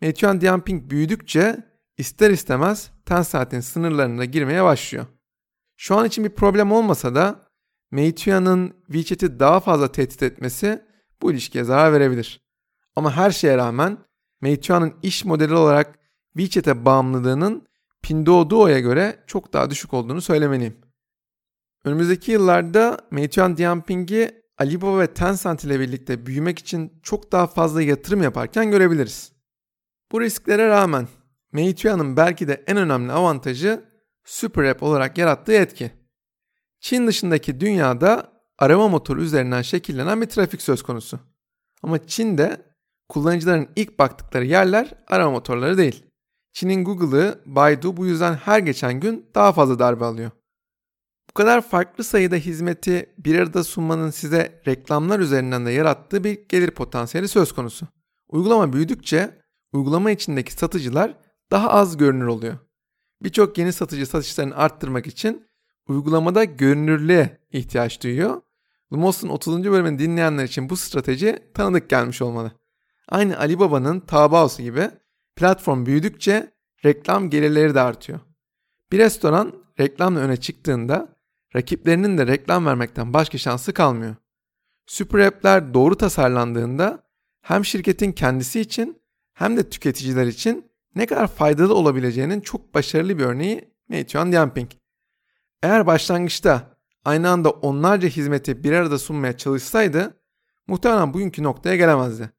Meituan 0.00 0.40
Dianping 0.40 0.90
büyüdükçe 0.90 1.56
ister 1.98 2.30
istemez 2.30 2.90
Tencent'in 3.06 3.60
sınırlarına 3.60 4.24
girmeye 4.24 4.64
başlıyor. 4.64 5.06
Şu 5.76 5.96
an 5.96 6.06
için 6.06 6.24
bir 6.24 6.30
problem 6.30 6.72
olmasa 6.72 7.14
da 7.14 7.50
Meituan'ın 7.90 8.74
WeChat'i 8.86 9.40
daha 9.40 9.60
fazla 9.60 9.92
tehdit 9.92 10.22
etmesi 10.22 10.82
bu 11.22 11.32
ilişkiye 11.32 11.64
zarar 11.64 11.92
verebilir. 11.92 12.40
Ama 12.96 13.16
her 13.16 13.30
şeye 13.30 13.56
rağmen 13.56 13.98
Meituan'ın 14.40 14.94
iş 15.02 15.24
modeli 15.24 15.54
olarak 15.54 15.98
WeChat'e 16.36 16.84
bağımlılığının 16.84 17.66
Pinduoduo'ya 18.02 18.80
göre 18.80 19.24
çok 19.26 19.52
daha 19.52 19.70
düşük 19.70 19.94
olduğunu 19.94 20.20
söylemeliyim. 20.20 20.76
Önümüzdeki 21.84 22.32
yıllarda 22.32 22.98
Meituan 23.10 23.56
Dianping'i 23.56 24.39
Alibaba 24.60 24.98
ve 24.98 25.14
Tencent 25.14 25.64
ile 25.64 25.80
birlikte 25.80 26.26
büyümek 26.26 26.58
için 26.58 27.00
çok 27.02 27.32
daha 27.32 27.46
fazla 27.46 27.82
yatırım 27.82 28.22
yaparken 28.22 28.70
görebiliriz. 28.70 29.32
Bu 30.12 30.20
risklere 30.20 30.68
rağmen 30.68 31.08
Meituan'ın 31.52 32.16
belki 32.16 32.48
de 32.48 32.64
en 32.66 32.76
önemli 32.76 33.12
avantajı 33.12 33.84
Super 34.24 34.64
App 34.64 34.82
olarak 34.82 35.18
yarattığı 35.18 35.52
etki. 35.52 35.90
Çin 36.80 37.06
dışındaki 37.06 37.60
dünyada 37.60 38.32
arama 38.58 38.88
motoru 38.88 39.22
üzerinden 39.22 39.62
şekillenen 39.62 40.20
bir 40.20 40.26
trafik 40.26 40.62
söz 40.62 40.82
konusu. 40.82 41.20
Ama 41.82 42.06
Çin'de 42.06 42.62
kullanıcıların 43.08 43.68
ilk 43.76 43.98
baktıkları 43.98 44.44
yerler 44.44 44.94
arama 45.06 45.30
motorları 45.30 45.78
değil. 45.78 46.06
Çin'in 46.52 46.84
Google'ı, 46.84 47.40
Baidu 47.46 47.96
bu 47.96 48.06
yüzden 48.06 48.34
her 48.34 48.58
geçen 48.58 49.00
gün 49.00 49.30
daha 49.34 49.52
fazla 49.52 49.78
darbe 49.78 50.04
alıyor. 50.04 50.30
Bu 51.30 51.34
kadar 51.34 51.60
farklı 51.60 52.04
sayıda 52.04 52.36
hizmeti 52.36 53.14
bir 53.18 53.38
arada 53.38 53.64
sunmanın 53.64 54.10
size 54.10 54.62
reklamlar 54.66 55.20
üzerinden 55.20 55.66
de 55.66 55.70
yarattığı 55.70 56.24
bir 56.24 56.38
gelir 56.48 56.70
potansiyeli 56.70 57.28
söz 57.28 57.52
konusu. 57.52 57.86
Uygulama 58.28 58.72
büyüdükçe 58.72 59.40
uygulama 59.72 60.10
içindeki 60.10 60.52
satıcılar 60.52 61.16
daha 61.50 61.70
az 61.70 61.96
görünür 61.96 62.26
oluyor. 62.26 62.58
Birçok 63.22 63.58
yeni 63.58 63.72
satıcı 63.72 64.06
satışlarını 64.06 64.56
arttırmak 64.56 65.06
için 65.06 65.46
uygulamada 65.88 66.44
görünürlüğe 66.44 67.38
ihtiyaç 67.52 68.02
duyuyor. 68.02 68.42
Lumos'un 68.92 69.28
30. 69.28 69.64
bölümünü 69.64 69.98
dinleyenler 69.98 70.44
için 70.44 70.70
bu 70.70 70.76
strateji 70.76 71.38
tanıdık 71.54 71.90
gelmiş 71.90 72.22
olmalı. 72.22 72.52
Aynı 73.08 73.38
Alibaba'nın 73.38 74.00
Taobao'su 74.00 74.62
gibi 74.62 74.90
platform 75.36 75.86
büyüdükçe 75.86 76.52
reklam 76.84 77.30
gelirleri 77.30 77.74
de 77.74 77.80
artıyor. 77.80 78.20
Bir 78.92 78.98
restoran 78.98 79.54
reklamla 79.80 80.20
öne 80.20 80.36
çıktığında 80.36 81.19
rakiplerinin 81.56 82.18
de 82.18 82.26
reklam 82.26 82.66
vermekten 82.66 83.12
başka 83.12 83.38
şansı 83.38 83.72
kalmıyor. 83.74 84.16
Super 84.86 85.18
app'ler 85.18 85.74
doğru 85.74 85.96
tasarlandığında 85.96 87.02
hem 87.42 87.64
şirketin 87.64 88.12
kendisi 88.12 88.60
için 88.60 89.02
hem 89.32 89.56
de 89.56 89.70
tüketiciler 89.70 90.26
için 90.26 90.70
ne 90.94 91.06
kadar 91.06 91.26
faydalı 91.26 91.74
olabileceğinin 91.74 92.40
çok 92.40 92.74
başarılı 92.74 93.18
bir 93.18 93.24
örneği 93.24 93.74
Meituan 93.88 94.32
Dianping. 94.32 94.70
Eğer 95.62 95.86
başlangıçta 95.86 96.76
aynı 97.04 97.30
anda 97.30 97.50
onlarca 97.50 98.08
hizmeti 98.08 98.64
bir 98.64 98.72
arada 98.72 98.98
sunmaya 98.98 99.36
çalışsaydı 99.36 100.14
muhtemelen 100.66 101.14
bugünkü 101.14 101.42
noktaya 101.42 101.76
gelemezdi. 101.76 102.30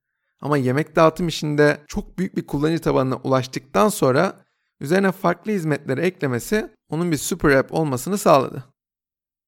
Ama 0.42 0.58
yemek 0.58 0.96
dağıtım 0.96 1.28
işinde 1.28 1.82
çok 1.88 2.18
büyük 2.18 2.38
bir 2.38 2.48
kullanıcı 2.48 2.82
tabanına 2.82 3.16
ulaştıktan 3.16 3.90
sonra 3.90 4.46
üzerine 4.80 5.12
farklı 5.12 5.52
hizmetleri 5.52 6.02
eklemesi 6.02 6.70
onun 6.90 7.12
bir 7.12 7.18
super 7.18 7.50
app 7.50 7.74
olmasını 7.74 8.18
sağladı. 8.18 8.64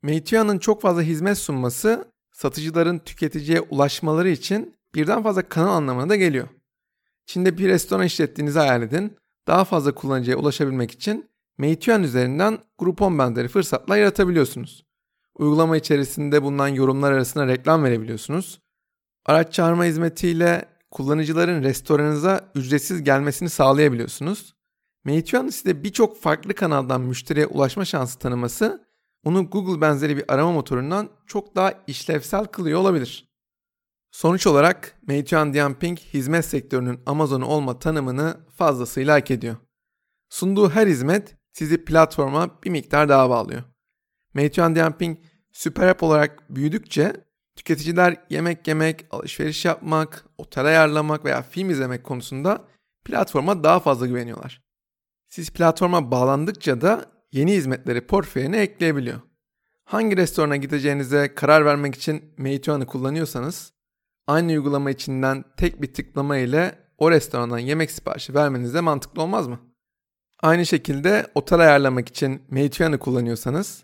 Meituan'ın 0.03 0.57
çok 0.57 0.81
fazla 0.81 1.01
hizmet 1.01 1.37
sunması 1.37 2.05
satıcıların 2.31 2.99
tüketiciye 2.99 3.61
ulaşmaları 3.61 4.29
için 4.29 4.75
birden 4.95 5.23
fazla 5.23 5.49
kanal 5.49 5.75
anlamına 5.75 6.09
da 6.09 6.15
geliyor. 6.15 6.47
Çin'de 7.25 7.57
bir 7.57 7.69
restoran 7.69 8.05
işlettiğinizi 8.05 8.59
hayal 8.59 8.81
edin. 8.81 9.17
Daha 9.47 9.65
fazla 9.65 9.95
kullanıcıya 9.95 10.37
ulaşabilmek 10.37 10.91
için 10.91 11.29
Meituan 11.57 12.03
üzerinden 12.03 12.59
Groupon 12.77 13.19
benzeri 13.19 13.47
fırsatlar 13.47 13.97
yaratabiliyorsunuz. 13.97 14.85
Uygulama 15.35 15.77
içerisinde 15.77 16.43
bulunan 16.43 16.67
yorumlar 16.67 17.11
arasında 17.11 17.47
reklam 17.47 17.83
verebiliyorsunuz. 17.83 18.59
Araç 19.25 19.53
çağırma 19.53 19.85
hizmetiyle 19.85 20.65
kullanıcıların 20.91 21.63
restoranınıza 21.63 22.51
ücretsiz 22.55 23.03
gelmesini 23.03 23.49
sağlayabiliyorsunuz. 23.49 24.53
Meituan 25.05 25.47
size 25.47 25.83
birçok 25.83 26.21
farklı 26.21 26.53
kanaldan 26.53 27.01
müşteriye 27.01 27.45
ulaşma 27.47 27.85
şansı 27.85 28.19
tanıması 28.19 28.82
onu 29.23 29.49
Google 29.49 29.81
benzeri 29.81 30.17
bir 30.17 30.33
arama 30.33 30.51
motorundan 30.51 31.09
çok 31.27 31.55
daha 31.55 31.73
işlevsel 31.87 32.45
kılıyor 32.45 32.79
olabilir. 32.79 33.33
Sonuç 34.11 34.47
olarak 34.47 34.99
Meituan 35.07 35.53
Dianping 35.53 35.99
hizmet 35.99 36.45
sektörünün 36.45 36.99
Amazon'u 37.05 37.45
olma 37.45 37.79
tanımını 37.79 38.37
fazlasıyla 38.55 39.15
hak 39.15 39.31
ediyor. 39.31 39.55
Sunduğu 40.29 40.69
her 40.69 40.87
hizmet 40.87 41.35
sizi 41.53 41.85
platforma 41.85 42.63
bir 42.63 42.69
miktar 42.69 43.09
daha 43.09 43.29
bağlıyor. 43.29 43.63
Meituan 44.33 44.75
Dianping 44.75 45.17
süper 45.51 45.87
app 45.87 46.03
olarak 46.03 46.55
büyüdükçe 46.55 47.13
tüketiciler 47.55 48.17
yemek 48.29 48.67
yemek, 48.67 49.05
alışveriş 49.11 49.65
yapmak, 49.65 50.25
otel 50.37 50.65
ayarlamak 50.65 51.25
veya 51.25 51.41
film 51.41 51.69
izlemek 51.69 52.03
konusunda 52.03 52.67
platforma 53.05 53.63
daha 53.63 53.79
fazla 53.79 54.07
güveniyorlar. 54.07 54.63
Siz 55.27 55.49
platforma 55.49 56.11
bağlandıkça 56.11 56.81
da 56.81 57.05
yeni 57.33 57.53
hizmetleri 57.53 58.01
portföyüne 58.07 58.57
ekleyebiliyor. 58.61 59.21
Hangi 59.85 60.17
restorana 60.17 60.55
gideceğinize 60.55 61.35
karar 61.35 61.65
vermek 61.65 61.95
için 61.95 62.33
Meituan'ı 62.37 62.85
kullanıyorsanız, 62.85 63.73
aynı 64.27 64.51
uygulama 64.51 64.91
içinden 64.91 65.45
tek 65.57 65.81
bir 65.81 65.93
tıklama 65.93 66.37
ile 66.37 66.75
o 66.97 67.11
restorandan 67.11 67.59
yemek 67.59 67.91
siparişi 67.91 68.33
vermeniz 68.33 68.73
de 68.73 68.81
mantıklı 68.81 69.21
olmaz 69.21 69.47
mı? 69.47 69.59
Aynı 70.41 70.65
şekilde 70.65 71.27
otel 71.35 71.59
ayarlamak 71.59 72.09
için 72.09 72.41
Meituan'ı 72.49 72.99
kullanıyorsanız, 72.99 73.83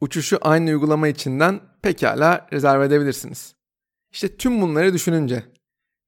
uçuşu 0.00 0.38
aynı 0.42 0.70
uygulama 0.70 1.08
içinden 1.08 1.60
pekala 1.82 2.48
rezerve 2.52 2.84
edebilirsiniz. 2.84 3.54
İşte 4.12 4.36
tüm 4.36 4.62
bunları 4.62 4.94
düşününce 4.94 5.42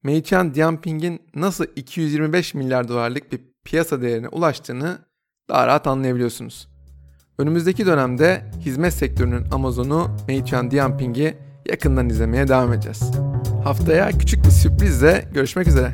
Meituan 0.03 0.55
Dianping'in 0.55 1.21
nasıl 1.35 1.65
225 1.75 2.53
milyar 2.53 2.87
dolarlık 2.87 3.31
bir 3.31 3.41
piyasa 3.63 4.01
değerine 4.01 4.27
ulaştığını 4.27 4.99
daha 5.49 5.67
rahat 5.67 5.87
anlayabiliyorsunuz. 5.87 6.74
Önümüzdeki 7.37 7.85
dönemde 7.85 8.41
hizmet 8.59 8.93
sektörünün 8.93 9.45
Amazon'u 9.51 10.07
Meituan 10.27 10.71
Dianping'i 10.71 11.37
yakından 11.69 12.09
izlemeye 12.09 12.47
devam 12.47 12.73
edeceğiz. 12.73 13.11
Haftaya 13.63 14.11
küçük 14.11 14.45
bir 14.45 14.49
sürprizle 14.49 15.25
görüşmek 15.33 15.67
üzere. 15.67 15.91